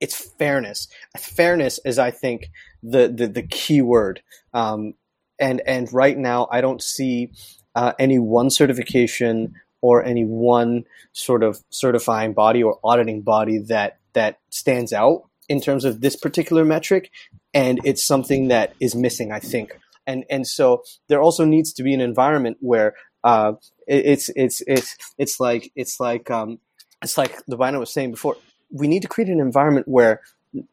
it's 0.00 0.30
fairness. 0.38 0.88
Fairness 1.16 1.78
is, 1.84 1.98
I 1.98 2.10
think, 2.10 2.50
the 2.82 3.08
the, 3.08 3.26
the 3.26 3.42
key 3.42 3.82
word. 3.82 4.22
Um, 4.52 4.94
and 5.38 5.62
and 5.66 5.92
right 5.92 6.16
now, 6.16 6.48
I 6.50 6.60
don't 6.60 6.82
see 6.82 7.32
uh, 7.74 7.92
any 7.98 8.18
one 8.18 8.50
certification 8.50 9.54
or 9.82 10.04
any 10.04 10.24
one 10.24 10.84
sort 11.12 11.42
of 11.42 11.62
certifying 11.70 12.32
body 12.34 12.62
or 12.62 12.78
auditing 12.84 13.22
body 13.22 13.58
that 13.58 13.98
that 14.12 14.38
stands 14.50 14.92
out 14.92 15.22
in 15.48 15.60
terms 15.60 15.84
of 15.84 16.00
this 16.00 16.16
particular 16.16 16.64
metric. 16.64 17.10
And 17.52 17.80
it's 17.84 18.04
something 18.04 18.48
that 18.48 18.74
is 18.80 18.94
missing, 18.94 19.32
I 19.32 19.40
think. 19.40 19.76
And 20.06 20.24
and 20.30 20.46
so 20.46 20.82
there 21.08 21.20
also 21.20 21.44
needs 21.44 21.72
to 21.74 21.82
be 21.82 21.94
an 21.94 22.00
environment 22.00 22.58
where 22.60 22.94
uh, 23.24 23.52
it, 23.86 24.06
it's 24.06 24.30
it's 24.36 24.62
it's 24.66 24.96
it's 25.18 25.40
like 25.40 25.72
it's 25.74 26.00
like 26.00 26.30
um, 26.30 26.58
it's 27.02 27.18
like 27.18 27.36
the 27.46 27.56
Vina 27.56 27.78
was 27.78 27.92
saying 27.92 28.12
before 28.12 28.36
we 28.70 28.88
need 28.88 29.02
to 29.02 29.08
create 29.08 29.30
an 29.30 29.40
environment 29.40 29.88
where 29.88 30.20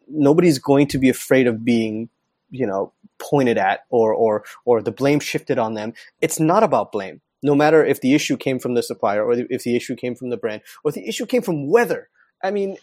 nobody's 0.07 0.59
going 0.59 0.87
to 0.87 0.97
be 0.97 1.09
afraid 1.09 1.47
of 1.47 1.63
being 1.63 2.09
you 2.49 2.65
know 2.65 2.93
pointed 3.19 3.57
at 3.57 3.81
or 3.89 4.13
or 4.13 4.43
or 4.65 4.81
the 4.81 4.91
blame 4.91 5.19
shifted 5.19 5.57
on 5.57 5.73
them. 5.73 5.93
It's 6.21 6.39
not 6.39 6.63
about 6.63 6.91
blame. 6.91 7.21
No 7.43 7.55
matter 7.55 7.85
if 7.85 8.01
the 8.01 8.15
issue 8.15 8.37
came 8.37 8.59
from 8.59 8.73
the 8.73 8.83
supplier 8.83 9.23
or 9.23 9.33
if 9.33 9.63
the 9.63 9.75
issue 9.75 9.95
came 9.95 10.15
from 10.15 10.29
the 10.29 10.37
brand 10.37 10.61
or 10.83 10.91
the 10.91 11.07
issue 11.07 11.25
came 11.25 11.41
from 11.41 11.69
weather. 11.69 12.09
I 12.43 12.51
mean 12.51 12.77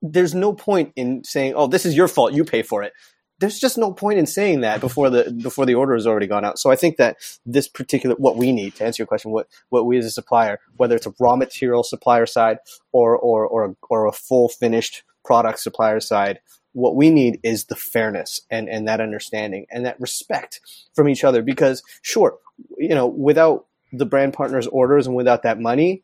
there's 0.00 0.34
no 0.34 0.52
point 0.52 0.92
in 0.94 1.24
saying 1.24 1.54
oh 1.56 1.66
this 1.66 1.86
is 1.86 1.96
your 1.96 2.08
fault. 2.08 2.32
You 2.32 2.44
pay 2.44 2.62
for 2.62 2.82
it 2.82 2.92
there's 3.40 3.58
just 3.58 3.78
no 3.78 3.92
point 3.92 4.18
in 4.18 4.26
saying 4.26 4.60
that 4.62 4.80
before 4.80 5.10
the 5.10 5.30
before 5.30 5.66
the 5.66 5.74
order 5.74 5.94
has 5.94 6.06
already 6.06 6.26
gone 6.26 6.44
out. 6.44 6.58
So 6.58 6.70
I 6.70 6.76
think 6.76 6.96
that 6.96 7.16
this 7.46 7.68
particular 7.68 8.16
what 8.16 8.36
we 8.36 8.52
need 8.52 8.74
to 8.76 8.84
answer 8.84 9.02
your 9.02 9.06
question, 9.06 9.30
what 9.30 9.48
what 9.68 9.86
we 9.86 9.98
as 9.98 10.06
a 10.06 10.10
supplier, 10.10 10.60
whether 10.76 10.96
it's 10.96 11.06
a 11.06 11.14
raw 11.20 11.36
material 11.36 11.82
supplier 11.82 12.26
side 12.26 12.58
or 12.92 13.16
or 13.16 13.46
or 13.46 13.76
or 13.88 14.06
a 14.06 14.12
full 14.12 14.48
finished 14.48 15.04
product 15.24 15.60
supplier 15.60 16.00
side, 16.00 16.40
what 16.72 16.96
we 16.96 17.10
need 17.10 17.38
is 17.42 17.66
the 17.66 17.76
fairness 17.76 18.40
and 18.50 18.68
and 18.68 18.88
that 18.88 19.00
understanding 19.00 19.66
and 19.70 19.86
that 19.86 20.00
respect 20.00 20.60
from 20.94 21.08
each 21.08 21.22
other. 21.22 21.42
Because 21.42 21.82
sure, 22.02 22.38
you 22.76 22.94
know, 22.94 23.06
without 23.06 23.66
the 23.92 24.06
brand 24.06 24.34
partner's 24.34 24.66
orders 24.66 25.06
and 25.06 25.14
without 25.14 25.44
that 25.44 25.60
money, 25.60 26.02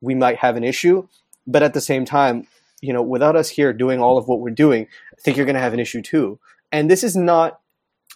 we 0.00 0.14
might 0.14 0.38
have 0.38 0.56
an 0.56 0.64
issue. 0.64 1.08
But 1.46 1.62
at 1.62 1.74
the 1.74 1.80
same 1.80 2.04
time, 2.04 2.46
you 2.84 2.92
know, 2.92 3.02
without 3.02 3.34
us 3.34 3.48
here 3.48 3.72
doing 3.72 4.00
all 4.00 4.18
of 4.18 4.28
what 4.28 4.40
we're 4.40 4.50
doing, 4.50 4.86
I 5.12 5.20
think 5.22 5.38
you're 5.38 5.46
going 5.46 5.54
to 5.54 5.62
have 5.62 5.72
an 5.72 5.80
issue 5.80 6.02
too. 6.02 6.38
And 6.70 6.90
this 6.90 7.02
is 7.02 7.16
not 7.16 7.60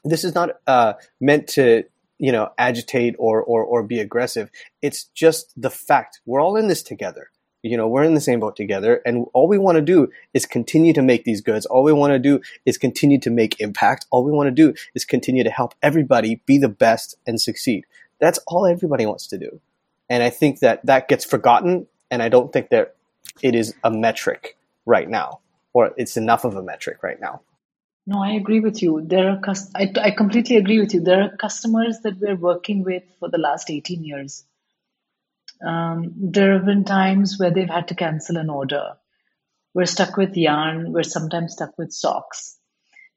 this 0.05 0.25
is 0.25 0.35
not 0.35 0.51
uh, 0.67 0.93
meant 1.21 1.49
to 1.49 1.85
you 2.19 2.33
know 2.33 2.51
agitate 2.59 3.15
or, 3.19 3.43
or 3.43 3.65
or 3.65 3.83
be 3.83 3.99
aggressive. 3.99 4.51
It's 4.83 5.05
just 5.05 5.53
the 5.57 5.71
fact 5.71 6.21
we're 6.27 6.43
all 6.43 6.57
in 6.57 6.69
this 6.69 6.83
together. 6.83 7.31
You 7.63 7.77
know, 7.77 7.89
we're 7.89 8.05
in 8.05 8.15
the 8.15 8.21
same 8.21 8.41
boat 8.41 8.57
together, 8.57 9.01
and 9.07 9.27
all 9.33 9.49
we 9.49 9.59
want 9.59 9.77
to 9.77 9.83
do 9.83 10.09
is 10.35 10.45
continue 10.45 10.93
to 10.93 11.03
make 11.03 11.25
these 11.25 11.41
goods. 11.41 11.65
All 11.67 11.83
we 11.83 11.93
want 11.93 12.13
to 12.13 12.19
do 12.19 12.41
is 12.67 12.77
continue 12.77 13.19
to 13.21 13.31
make 13.31 13.61
impact. 13.61 14.07
All 14.11 14.23
we 14.23 14.31
want 14.31 14.49
to 14.49 14.53
do 14.53 14.75
is 14.95 15.05
continue 15.05 15.45
to 15.45 15.51
help 15.51 15.75
everybody 15.83 16.43
be 16.47 16.59
the 16.59 16.69
best 16.69 17.17
and 17.27 17.41
succeed. 17.41 17.85
That's 18.21 18.39
all 18.47 18.67
everybody 18.67 19.07
wants 19.07 19.27
to 19.29 19.39
do. 19.39 19.61
And 20.11 20.23
I 20.23 20.31
think 20.31 20.61
that 20.61 20.85
that 20.85 21.09
gets 21.09 21.25
forgotten, 21.25 21.89
and 22.11 22.23
I 22.23 22.29
don't 22.29 22.53
think 22.53 22.69
that 22.69 22.95
it 23.43 23.55
is 23.55 23.75
a 23.83 23.91
metric 23.91 24.58
right 24.89 25.09
now, 25.09 25.41
or 25.75 25.93
it's 25.97 26.17
enough 26.17 26.45
of 26.45 26.57
a 26.57 26.63
metric 26.63 27.03
right 27.03 27.21
now. 27.21 27.43
No, 28.07 28.23
I 28.23 28.31
agree 28.33 28.61
with 28.61 28.83
you. 28.83 29.03
There 29.05 29.29
are 29.29 29.41
I, 29.77 29.93
I 30.01 30.11
completely 30.13 30.57
agree 30.57 30.81
with 30.81 30.95
you. 30.95 31.03
There 31.03 31.23
are 31.23 31.37
customers 31.37 31.99
that 32.05 32.19
we're 32.19 32.37
working 32.37 32.83
with 32.83 33.03
for 33.21 33.29
the 33.29 33.37
last 33.37 33.71
18 33.71 34.03
years. 34.03 34.45
Um, 35.65 36.15
there 36.17 36.55
have 36.55 36.65
been 36.65 36.85
times 36.85 37.37
where 37.39 37.51
they've 37.51 37.69
had 37.69 37.89
to 37.89 37.95
cancel 37.95 38.39
an 38.39 38.49
order. 38.49 38.95
We're 39.75 39.85
stuck 39.85 40.17
with 40.17 40.39
yarn. 40.39 40.91
We're 40.93 41.03
sometimes 41.03 41.53
stuck 41.53 41.77
with 41.77 41.93
socks. 41.93 42.57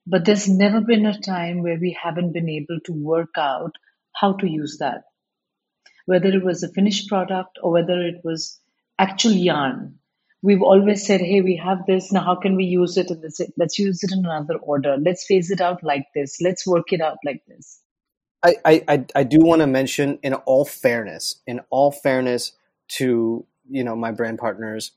But 0.06 0.26
there's 0.26 0.50
never 0.50 0.82
been 0.82 1.06
a 1.06 1.22
time 1.22 1.64
where 1.64 1.78
we 1.80 1.98
haven't 2.04 2.34
been 2.34 2.50
able 2.50 2.82
to 2.86 2.92
work 2.92 3.38
out 3.38 3.78
how 4.14 4.34
to 4.34 4.50
use 4.50 4.80
that. 4.80 5.04
Whether 6.06 6.30
it 6.30 6.44
was 6.44 6.64
a 6.64 6.74
finished 6.74 7.08
product 7.08 7.60
or 7.64 7.72
whether 7.72 8.02
it 8.02 8.22
was 8.26 8.60
actual 9.00 9.32
yarn 9.32 10.00
we've 10.42 10.62
always 10.62 11.06
said, 11.06 11.22
hey, 11.22 11.42
we 11.42 11.56
have 11.58 11.86
this. 11.86 12.12
Now, 12.12 12.24
how 12.24 12.36
can 12.36 12.56
we 12.56 12.66
use 12.66 12.98
it? 12.98 13.10
And 13.10 13.22
let's, 13.22 13.42
let's 13.58 13.80
use 13.80 14.04
it 14.04 14.12
in 14.12 14.26
another 14.26 14.56
order. 14.56 14.98
Let's 15.00 15.26
phase 15.26 15.52
it 15.52 15.62
out 15.62 15.84
like 15.84 16.06
this. 16.16 16.40
Let's 16.42 16.66
work 16.66 16.92
it 16.92 17.02
out 17.02 17.18
like 17.26 17.44
this. 17.48 17.80
I, 18.44 18.56
I, 18.66 19.06
I 19.16 19.24
do 19.24 19.40
want 19.40 19.62
to 19.62 19.68
mention, 19.68 20.18
in 20.24 20.34
all 20.34 20.66
fairness, 20.66 21.42
in 21.46 21.62
all 21.70 21.92
fairness 21.92 22.54
to 22.98 23.46
you 23.70 23.84
know 23.84 23.96
my 23.96 24.12
brand 24.12 24.40
partners, 24.40 24.94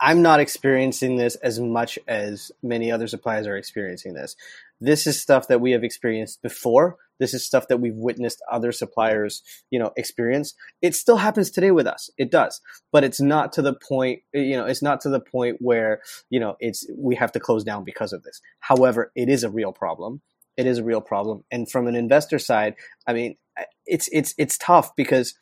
I'm 0.00 0.22
not 0.22 0.40
experiencing 0.40 1.16
this 1.16 1.36
as 1.36 1.60
much 1.60 1.98
as 2.08 2.50
many 2.62 2.90
other 2.90 3.06
suppliers 3.06 3.46
are 3.46 3.56
experiencing 3.56 4.14
this. 4.14 4.34
This 4.80 5.06
is 5.06 5.20
stuff 5.20 5.48
that 5.48 5.60
we 5.60 5.72
have 5.72 5.84
experienced 5.84 6.42
before. 6.42 6.96
This 7.20 7.34
is 7.34 7.46
stuff 7.46 7.68
that 7.68 7.80
we've 7.80 7.94
witnessed 7.94 8.42
other 8.50 8.72
suppliers, 8.72 9.42
you 9.70 9.78
know, 9.78 9.92
experience. 9.96 10.54
It 10.82 10.96
still 10.96 11.18
happens 11.18 11.50
today 11.50 11.70
with 11.70 11.86
us. 11.86 12.10
It 12.18 12.32
does, 12.32 12.60
but 12.90 13.04
it's 13.04 13.20
not 13.20 13.52
to 13.52 13.62
the 13.62 13.74
point, 13.74 14.22
you 14.34 14.56
know, 14.56 14.64
it's 14.64 14.82
not 14.82 15.00
to 15.02 15.10
the 15.10 15.20
point 15.20 15.58
where, 15.60 16.00
you 16.30 16.40
know, 16.40 16.56
it's, 16.58 16.84
we 16.96 17.14
have 17.14 17.30
to 17.32 17.40
close 17.40 17.62
down 17.62 17.84
because 17.84 18.12
of 18.12 18.24
this. 18.24 18.40
However, 18.58 19.12
it 19.14 19.28
is 19.28 19.44
a 19.44 19.50
real 19.50 19.72
problem. 19.72 20.22
It 20.56 20.66
is 20.66 20.78
a 20.78 20.84
real 20.84 21.00
problem. 21.00 21.44
And 21.52 21.70
from 21.70 21.86
an 21.86 21.94
investor 21.94 22.38
side, 22.38 22.74
I 23.06 23.12
mean, 23.12 23.36
it's, 23.86 24.08
it's, 24.12 24.34
it's 24.36 24.58
tough 24.58 24.96
because 24.96 25.34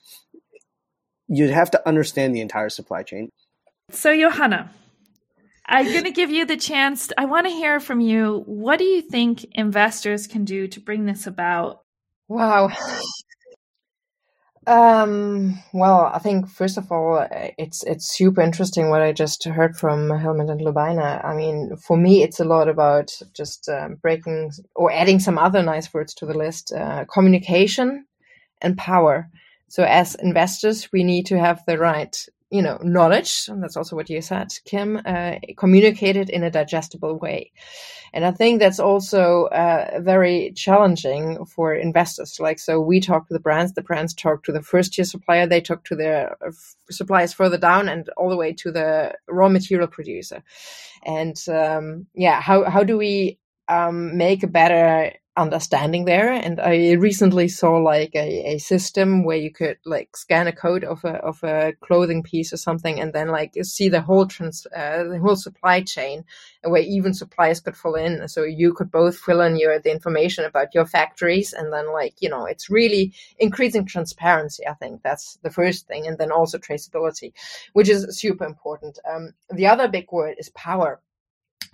you'd 1.28 1.50
have 1.50 1.70
to 1.70 1.88
understand 1.88 2.34
the 2.34 2.40
entire 2.40 2.68
supply 2.68 3.02
chain. 3.02 3.30
So, 3.90 4.14
Johanna, 4.14 4.70
I'm 5.68 5.92
going 5.92 6.04
to 6.04 6.10
give 6.10 6.30
you 6.30 6.46
the 6.46 6.56
chance. 6.56 7.10
I 7.18 7.26
want 7.26 7.46
to 7.46 7.52
hear 7.52 7.78
from 7.78 8.00
you. 8.00 8.42
What 8.46 8.78
do 8.78 8.84
you 8.84 9.02
think 9.02 9.44
investors 9.52 10.26
can 10.26 10.44
do 10.44 10.66
to 10.68 10.80
bring 10.80 11.04
this 11.04 11.26
about? 11.26 11.82
Wow. 12.26 12.70
Um, 14.66 15.62
well, 15.72 16.10
I 16.12 16.18
think 16.18 16.48
first 16.48 16.76
of 16.76 16.92
all, 16.92 17.26
it's 17.56 17.82
it's 17.84 18.14
super 18.14 18.42
interesting 18.42 18.90
what 18.90 19.00
I 19.00 19.12
just 19.12 19.44
heard 19.44 19.76
from 19.76 20.10
Helmut 20.10 20.50
and 20.50 20.60
Lubaina. 20.60 21.24
I 21.24 21.34
mean, 21.34 21.76
for 21.76 21.96
me, 21.96 22.22
it's 22.22 22.38
a 22.38 22.44
lot 22.44 22.68
about 22.68 23.10
just 23.34 23.66
um, 23.70 23.94
breaking 23.94 24.52
or 24.74 24.92
adding 24.92 25.20
some 25.20 25.38
other 25.38 25.62
nice 25.62 25.94
words 25.94 26.12
to 26.14 26.26
the 26.26 26.36
list: 26.36 26.70
uh, 26.72 27.06
communication 27.06 28.04
and 28.60 28.76
power. 28.76 29.30
So, 29.68 29.84
as 29.84 30.14
investors, 30.16 30.90
we 30.92 31.02
need 31.02 31.26
to 31.26 31.38
have 31.38 31.62
the 31.66 31.78
right 31.78 32.14
you 32.50 32.62
know 32.62 32.78
knowledge 32.82 33.46
and 33.48 33.62
that's 33.62 33.76
also 33.76 33.94
what 33.94 34.08
you 34.08 34.22
said 34.22 34.48
kim 34.64 35.00
uh, 35.04 35.34
communicated 35.56 36.30
in 36.30 36.42
a 36.42 36.50
digestible 36.50 37.18
way. 37.18 37.52
And 38.14 38.24
i 38.24 38.30
think 38.30 38.58
that's 38.58 38.80
also 38.80 39.44
uh, 39.46 40.00
very 40.00 40.52
challenging 40.52 41.44
for 41.44 41.74
investors. 41.74 42.40
Like 42.40 42.58
so 42.58 42.80
we 42.80 43.00
talk 43.00 43.28
to 43.28 43.34
the 43.34 43.40
brands 43.40 43.72
the 43.74 43.82
brands 43.82 44.14
talk 44.14 44.44
to 44.44 44.52
the 44.52 44.62
first 44.62 44.94
tier 44.94 45.04
supplier 45.04 45.46
they 45.46 45.60
talk 45.60 45.84
to 45.84 45.96
their 45.96 46.36
uh, 46.44 46.50
suppliers 46.90 47.34
further 47.34 47.58
down 47.58 47.88
and 47.88 48.08
all 48.16 48.30
the 48.30 48.36
way 48.36 48.52
to 48.54 48.72
the 48.72 49.14
raw 49.28 49.48
material 49.48 49.88
producer. 49.88 50.42
And 51.04 51.36
um, 51.48 52.06
yeah 52.14 52.40
how, 52.40 52.64
how 52.64 52.82
do 52.82 52.96
we 52.96 53.38
um, 53.68 54.16
make 54.16 54.42
a 54.42 54.46
better 54.46 55.12
understanding 55.38 56.04
there. 56.04 56.32
And 56.32 56.60
I 56.60 56.92
recently 56.94 57.48
saw 57.48 57.76
like 57.76 58.14
a, 58.14 58.54
a 58.54 58.58
system 58.58 59.24
where 59.24 59.36
you 59.36 59.52
could 59.52 59.78
like 59.86 60.16
scan 60.16 60.46
a 60.46 60.52
code 60.52 60.84
of 60.84 61.04
a 61.04 61.14
of 61.24 61.42
a 61.44 61.72
clothing 61.80 62.22
piece 62.22 62.52
or 62.52 62.56
something, 62.56 63.00
and 63.00 63.12
then 63.12 63.28
like 63.28 63.54
see 63.62 63.88
the 63.88 64.02
whole 64.02 64.26
trans 64.26 64.66
uh, 64.76 65.04
the 65.04 65.18
whole 65.18 65.36
supply 65.36 65.80
chain, 65.80 66.24
where 66.64 66.82
even 66.82 67.14
suppliers 67.14 67.60
could 67.60 67.76
fill 67.76 67.94
in. 67.94 68.26
So 68.28 68.42
you 68.42 68.74
could 68.74 68.90
both 68.90 69.16
fill 69.16 69.40
in 69.40 69.56
your 69.56 69.78
the 69.78 69.92
information 69.92 70.44
about 70.44 70.74
your 70.74 70.86
factories, 70.86 71.52
and 71.52 71.72
then 71.72 71.92
like 71.92 72.14
you 72.20 72.28
know 72.28 72.44
it's 72.44 72.68
really 72.68 73.14
increasing 73.38 73.86
transparency. 73.86 74.66
I 74.66 74.74
think 74.74 75.02
that's 75.02 75.38
the 75.42 75.50
first 75.50 75.86
thing, 75.86 76.06
and 76.06 76.18
then 76.18 76.32
also 76.32 76.58
traceability, 76.58 77.32
which 77.72 77.88
is 77.88 78.18
super 78.18 78.44
important. 78.44 78.98
Um, 79.08 79.32
the 79.50 79.68
other 79.68 79.88
big 79.88 80.10
word 80.10 80.34
is 80.38 80.50
power 80.50 81.00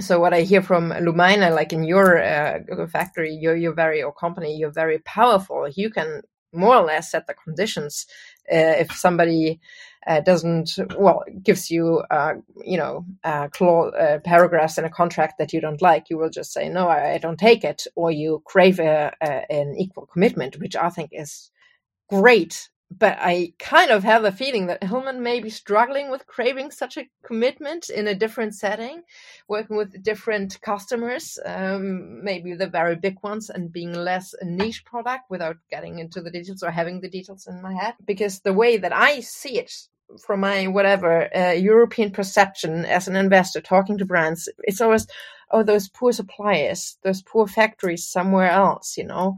so 0.01 0.19
what 0.19 0.35
I 0.35 0.43
hear 0.43 0.63
from 0.63 0.91
Lubaina, 0.91 1.55
like 1.55 1.73
in 1.73 1.85
your 1.85 2.23
uh, 2.23 2.87
factory, 2.89 3.35
your 3.35 3.57
your 3.57 3.73
very 3.73 4.03
or 4.03 4.13
company, 4.13 4.57
you're 4.57 4.71
very 4.71 4.99
powerful. 4.99 5.69
You 5.69 5.91
can 5.91 6.23
more 6.53 6.77
or 6.77 6.85
less 6.85 7.11
set 7.11 7.27
the 7.27 7.35
conditions. 7.35 8.07
Uh, 8.51 8.77
if 8.79 8.93
somebody 8.93 9.61
uh, 10.07 10.21
doesn't, 10.21 10.79
well, 10.99 11.25
gives 11.43 11.71
you, 11.71 12.03
uh, 12.11 12.35
you 12.63 12.77
know, 12.77 13.05
uh, 13.25 13.49
uh, 13.61 14.19
paragraphs 14.25 14.79
in 14.79 14.85
a 14.85 14.91
contract 14.91 15.35
that 15.39 15.53
you 15.53 15.61
don't 15.61 15.81
like, 15.81 16.11
you 16.11 16.19
will 16.19 16.31
just 16.31 16.53
say 16.53 16.69
no, 16.69 16.89
I, 16.89 17.15
I 17.15 17.19
don't 17.19 17.39
take 17.39 17.65
it, 17.65 17.87
or 17.97 18.11
you 18.11 18.43
crave 18.45 18.79
a, 18.81 19.13
a, 19.21 19.51
an 19.51 19.77
equal 19.79 20.07
commitment, 20.07 20.59
which 20.59 20.77
I 20.77 20.91
think 20.91 21.11
is 21.13 21.51
great 22.11 22.69
but 22.91 23.17
I 23.21 23.55
kind 23.59 23.91
of 23.91 24.05
have 24.05 24.25
a 24.25 24.33
feeling 24.33 24.67
that 24.67 24.85
Hillman 24.85 25.23
may 25.23 25.41
be 25.41 25.51
struggling 25.51 26.11
with 26.11 26.27
craving 26.27 26.71
such 26.71 26.97
a 26.97 27.09
commitment 27.25 27.89
in 27.89 28.07
a 28.07 28.15
different 28.15 28.55
setting, 28.55 29.03
working 29.49 29.77
with 29.77 30.03
different 30.03 30.61
customers, 30.61 31.39
um, 31.45 32.23
maybe 32.23 32.55
the 32.55 32.69
very 32.69 32.97
big 32.97 33.17
ones, 33.23 33.51
and 33.51 33.73
being 33.73 33.93
less 33.93 34.35
a 34.41 34.45
niche 34.45 34.85
product 34.85 35.25
without 35.31 35.57
getting 35.71 35.99
into 35.99 36.21
the 36.21 36.31
details 36.31 36.63
or 36.63 36.71
having 36.71 37.01
the 37.01 37.09
details 37.09 37.47
in 37.47 37.63
my 37.63 37.75
head. 37.75 37.95
Because 38.05 38.41
the 38.41 38.53
way 38.53 38.77
that 38.77 38.93
I 38.93 39.21
see 39.21 39.59
it 39.59 39.73
from 40.25 40.41
my 40.41 40.67
whatever 40.67 41.35
uh, 41.35 41.53
European 41.53 42.11
perception 42.11 42.85
as 42.85 43.09
an 43.09 43.17
investor 43.17 43.61
talking 43.61 43.99
to 43.99 44.05
brands, 44.05 44.49
it's 44.59 44.81
always, 44.81 45.07
oh, 45.51 45.63
those 45.63 45.89
poor 45.89 46.13
suppliers, 46.13 46.99
those 47.03 47.23
poor 47.23 47.47
factories 47.47 48.07
somewhere 48.07 48.51
else, 48.51 48.97
you 48.97 49.05
know. 49.05 49.37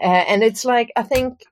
Uh, 0.00 0.24
and 0.28 0.42
it's 0.42 0.64
like, 0.64 0.90
I 0.96 1.02
think 1.02 1.44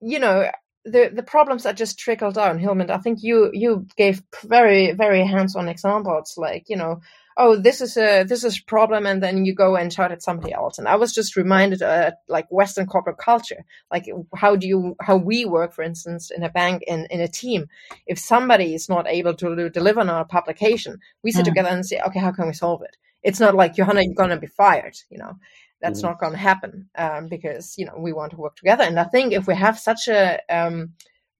you 0.00 0.18
know 0.18 0.50
the 0.84 1.10
the 1.14 1.22
problems 1.22 1.66
are 1.66 1.72
just 1.72 1.98
trickle 1.98 2.30
down 2.30 2.58
Helmut 2.58 2.90
I 2.90 2.98
think 2.98 3.22
you 3.22 3.50
you 3.52 3.86
gave 3.96 4.22
very 4.44 4.92
very 4.92 5.24
hands-on 5.26 5.68
examples 5.68 6.34
like 6.36 6.64
you 6.68 6.76
know 6.76 7.00
oh 7.38 7.56
this 7.56 7.80
is 7.80 7.96
a 7.96 8.24
this 8.24 8.44
is 8.44 8.58
a 8.58 8.64
problem 8.64 9.06
and 9.06 9.22
then 9.22 9.44
you 9.44 9.54
go 9.54 9.76
and 9.76 9.92
shout 9.92 10.12
at 10.12 10.22
somebody 10.22 10.52
else. 10.52 10.78
And 10.78 10.88
I 10.88 10.96
was 10.96 11.14
just 11.14 11.36
reminded 11.36 11.80
uh, 11.82 12.10
like 12.28 12.46
Western 12.50 12.86
corporate 12.86 13.18
culture. 13.18 13.64
Like 13.90 14.06
how 14.34 14.56
do 14.56 14.66
you 14.66 14.96
how 15.00 15.16
we 15.16 15.44
work 15.44 15.72
for 15.72 15.82
instance 15.82 16.30
in 16.30 16.42
a 16.42 16.50
bank 16.50 16.82
in 16.86 17.06
in 17.10 17.20
a 17.20 17.28
team. 17.28 17.68
If 18.06 18.18
somebody 18.18 18.74
is 18.74 18.88
not 18.88 19.06
able 19.06 19.34
to 19.34 19.70
deliver 19.70 20.00
on 20.00 20.10
our 20.10 20.24
publication 20.24 20.98
we 21.22 21.32
sit 21.32 21.42
mm. 21.42 21.48
together 21.48 21.68
and 21.68 21.86
say 21.86 22.00
okay 22.06 22.20
how 22.20 22.32
can 22.32 22.46
we 22.46 22.52
solve 22.52 22.82
it? 22.82 22.96
It's 23.22 23.40
not 23.40 23.54
like 23.54 23.76
Johanna 23.76 24.02
you're 24.02 24.14
gonna 24.14 24.38
be 24.38 24.48
fired 24.48 24.96
you 25.10 25.18
know 25.18 25.38
that's 25.80 26.00
mm 26.00 26.08
not 26.08 26.18
going 26.18 26.32
to 26.32 26.38
happen 26.38 26.88
um, 26.96 27.28
because 27.28 27.76
you 27.78 27.84
know 27.86 27.94
we 27.98 28.12
want 28.12 28.30
to 28.32 28.36
work 28.36 28.56
together. 28.56 28.84
And 28.84 28.98
i 28.98 29.04
think 29.04 29.32
if 29.32 29.46
we 29.46 29.54
have 29.54 29.78
such 29.78 30.08
a 30.08 30.40
um, 30.48 30.92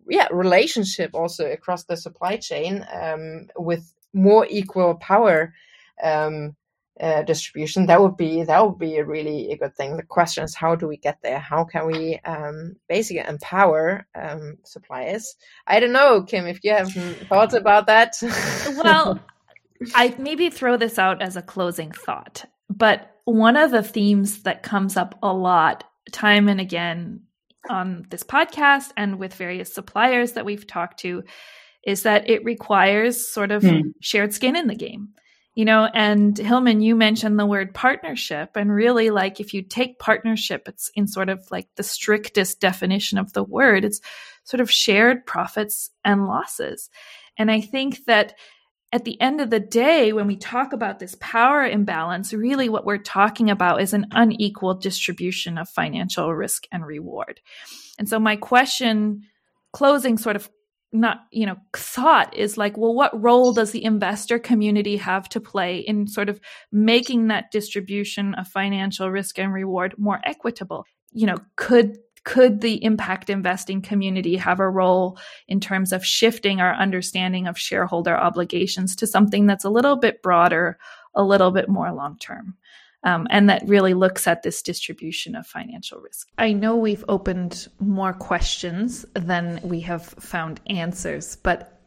yeah 0.08 0.28
relationship 0.30 1.10
also 1.14 1.50
across 1.50 1.84
the 1.84 1.96
supply 1.96 2.36
chain 2.36 2.86
um, 2.92 3.48
with 3.56 3.94
more 4.12 4.46
equal 4.48 4.94
power 4.96 5.54
um, 6.02 6.56
uh, 7.00 7.22
distribution 7.22 7.86
that 7.86 8.00
would 8.00 8.16
be 8.16 8.42
that 8.42 8.64
would 8.64 8.78
be 8.78 8.96
a 8.96 9.04
really 9.04 9.52
a 9.52 9.56
good 9.56 9.74
thing. 9.76 9.96
The 9.96 10.02
question 10.02 10.44
is 10.44 10.54
how 10.54 10.74
do 10.74 10.88
we 10.88 10.96
get 10.96 11.18
there? 11.22 11.38
How 11.38 11.64
can 11.64 11.86
we 11.86 12.18
um, 12.24 12.76
basically 12.88 13.24
empower 13.26 14.06
um, 14.14 14.58
suppliers? 14.64 15.36
I 15.66 15.80
don't 15.80 15.92
know 15.92 16.22
kim 16.22 16.46
if 16.46 16.64
you 16.64 16.72
have 16.72 16.92
thoughts 17.28 17.54
about 17.54 17.86
that? 17.86 18.16
Well 18.82 19.20
i 19.94 20.14
maybe 20.18 20.50
throw 20.50 20.76
this 20.76 20.98
out 20.98 21.22
as 21.22 21.36
a 21.36 21.42
closing 21.42 21.92
thought 21.92 22.44
but 22.68 23.17
one 23.34 23.56
of 23.56 23.70
the 23.70 23.82
themes 23.82 24.42
that 24.42 24.62
comes 24.62 24.96
up 24.96 25.18
a 25.22 25.32
lot, 25.32 25.84
time 26.12 26.48
and 26.48 26.60
again, 26.60 27.22
on 27.68 28.06
this 28.08 28.22
podcast 28.22 28.90
and 28.96 29.18
with 29.18 29.34
various 29.34 29.72
suppliers 29.72 30.32
that 30.32 30.46
we've 30.46 30.66
talked 30.66 31.00
to, 31.00 31.22
is 31.84 32.04
that 32.04 32.28
it 32.28 32.44
requires 32.44 33.28
sort 33.28 33.50
of 33.50 33.62
hmm. 33.62 33.90
shared 34.00 34.32
skin 34.32 34.56
in 34.56 34.66
the 34.66 34.74
game. 34.74 35.10
You 35.54 35.64
know, 35.64 35.88
and 35.92 36.38
Hillman, 36.38 36.82
you 36.82 36.94
mentioned 36.94 37.38
the 37.38 37.44
word 37.44 37.74
partnership, 37.74 38.50
and 38.54 38.72
really, 38.72 39.10
like, 39.10 39.40
if 39.40 39.52
you 39.52 39.62
take 39.62 39.98
partnership, 39.98 40.68
it's 40.68 40.88
in 40.94 41.08
sort 41.08 41.28
of 41.28 41.44
like 41.50 41.68
the 41.74 41.82
strictest 41.82 42.60
definition 42.60 43.18
of 43.18 43.32
the 43.32 43.42
word, 43.42 43.84
it's 43.84 44.00
sort 44.44 44.60
of 44.60 44.70
shared 44.70 45.26
profits 45.26 45.90
and 46.04 46.26
losses. 46.26 46.88
And 47.36 47.50
I 47.50 47.60
think 47.60 48.04
that 48.04 48.34
at 48.92 49.04
the 49.04 49.20
end 49.20 49.40
of 49.40 49.50
the 49.50 49.60
day, 49.60 50.12
when 50.12 50.26
we 50.26 50.36
talk 50.36 50.72
about 50.72 50.98
this 50.98 51.14
power 51.20 51.64
imbalance, 51.64 52.32
really 52.32 52.68
what 52.68 52.86
we're 52.86 52.96
talking 52.96 53.50
about 53.50 53.82
is 53.82 53.92
an 53.92 54.06
unequal 54.12 54.74
distribution 54.74 55.58
of 55.58 55.68
financial 55.68 56.34
risk 56.34 56.66
and 56.72 56.86
reward. 56.86 57.40
And 57.98 58.08
so, 58.08 58.18
my 58.18 58.36
question, 58.36 59.22
closing 59.72 60.16
sort 60.16 60.36
of 60.36 60.48
not, 60.90 61.18
you 61.30 61.44
know, 61.44 61.56
thought 61.76 62.34
is 62.34 62.56
like, 62.56 62.78
well, 62.78 62.94
what 62.94 63.22
role 63.22 63.52
does 63.52 63.72
the 63.72 63.84
investor 63.84 64.38
community 64.38 64.96
have 64.96 65.28
to 65.28 65.40
play 65.40 65.78
in 65.78 66.06
sort 66.06 66.30
of 66.30 66.40
making 66.72 67.28
that 67.28 67.50
distribution 67.52 68.34
of 68.34 68.48
financial 68.48 69.10
risk 69.10 69.38
and 69.38 69.52
reward 69.52 69.94
more 69.98 70.20
equitable? 70.24 70.86
You 71.12 71.26
know, 71.26 71.36
could 71.56 71.98
could 72.24 72.60
the 72.60 72.82
impact 72.84 73.30
investing 73.30 73.82
community 73.82 74.36
have 74.36 74.60
a 74.60 74.68
role 74.68 75.18
in 75.46 75.60
terms 75.60 75.92
of 75.92 76.04
shifting 76.04 76.60
our 76.60 76.74
understanding 76.74 77.46
of 77.46 77.58
shareholder 77.58 78.16
obligations 78.16 78.96
to 78.96 79.06
something 79.06 79.46
that's 79.46 79.64
a 79.64 79.70
little 79.70 79.96
bit 79.96 80.22
broader, 80.22 80.78
a 81.14 81.22
little 81.22 81.50
bit 81.50 81.68
more 81.68 81.92
long 81.92 82.18
term? 82.18 82.56
Um, 83.04 83.28
and 83.30 83.48
that 83.48 83.62
really 83.66 83.94
looks 83.94 84.26
at 84.26 84.42
this 84.42 84.60
distribution 84.60 85.36
of 85.36 85.46
financial 85.46 86.00
risk. 86.00 86.28
I 86.36 86.52
know 86.52 86.76
we've 86.76 87.04
opened 87.08 87.68
more 87.78 88.12
questions 88.12 89.06
than 89.14 89.60
we 89.62 89.80
have 89.80 90.02
found 90.04 90.60
answers, 90.66 91.36
but 91.36 91.77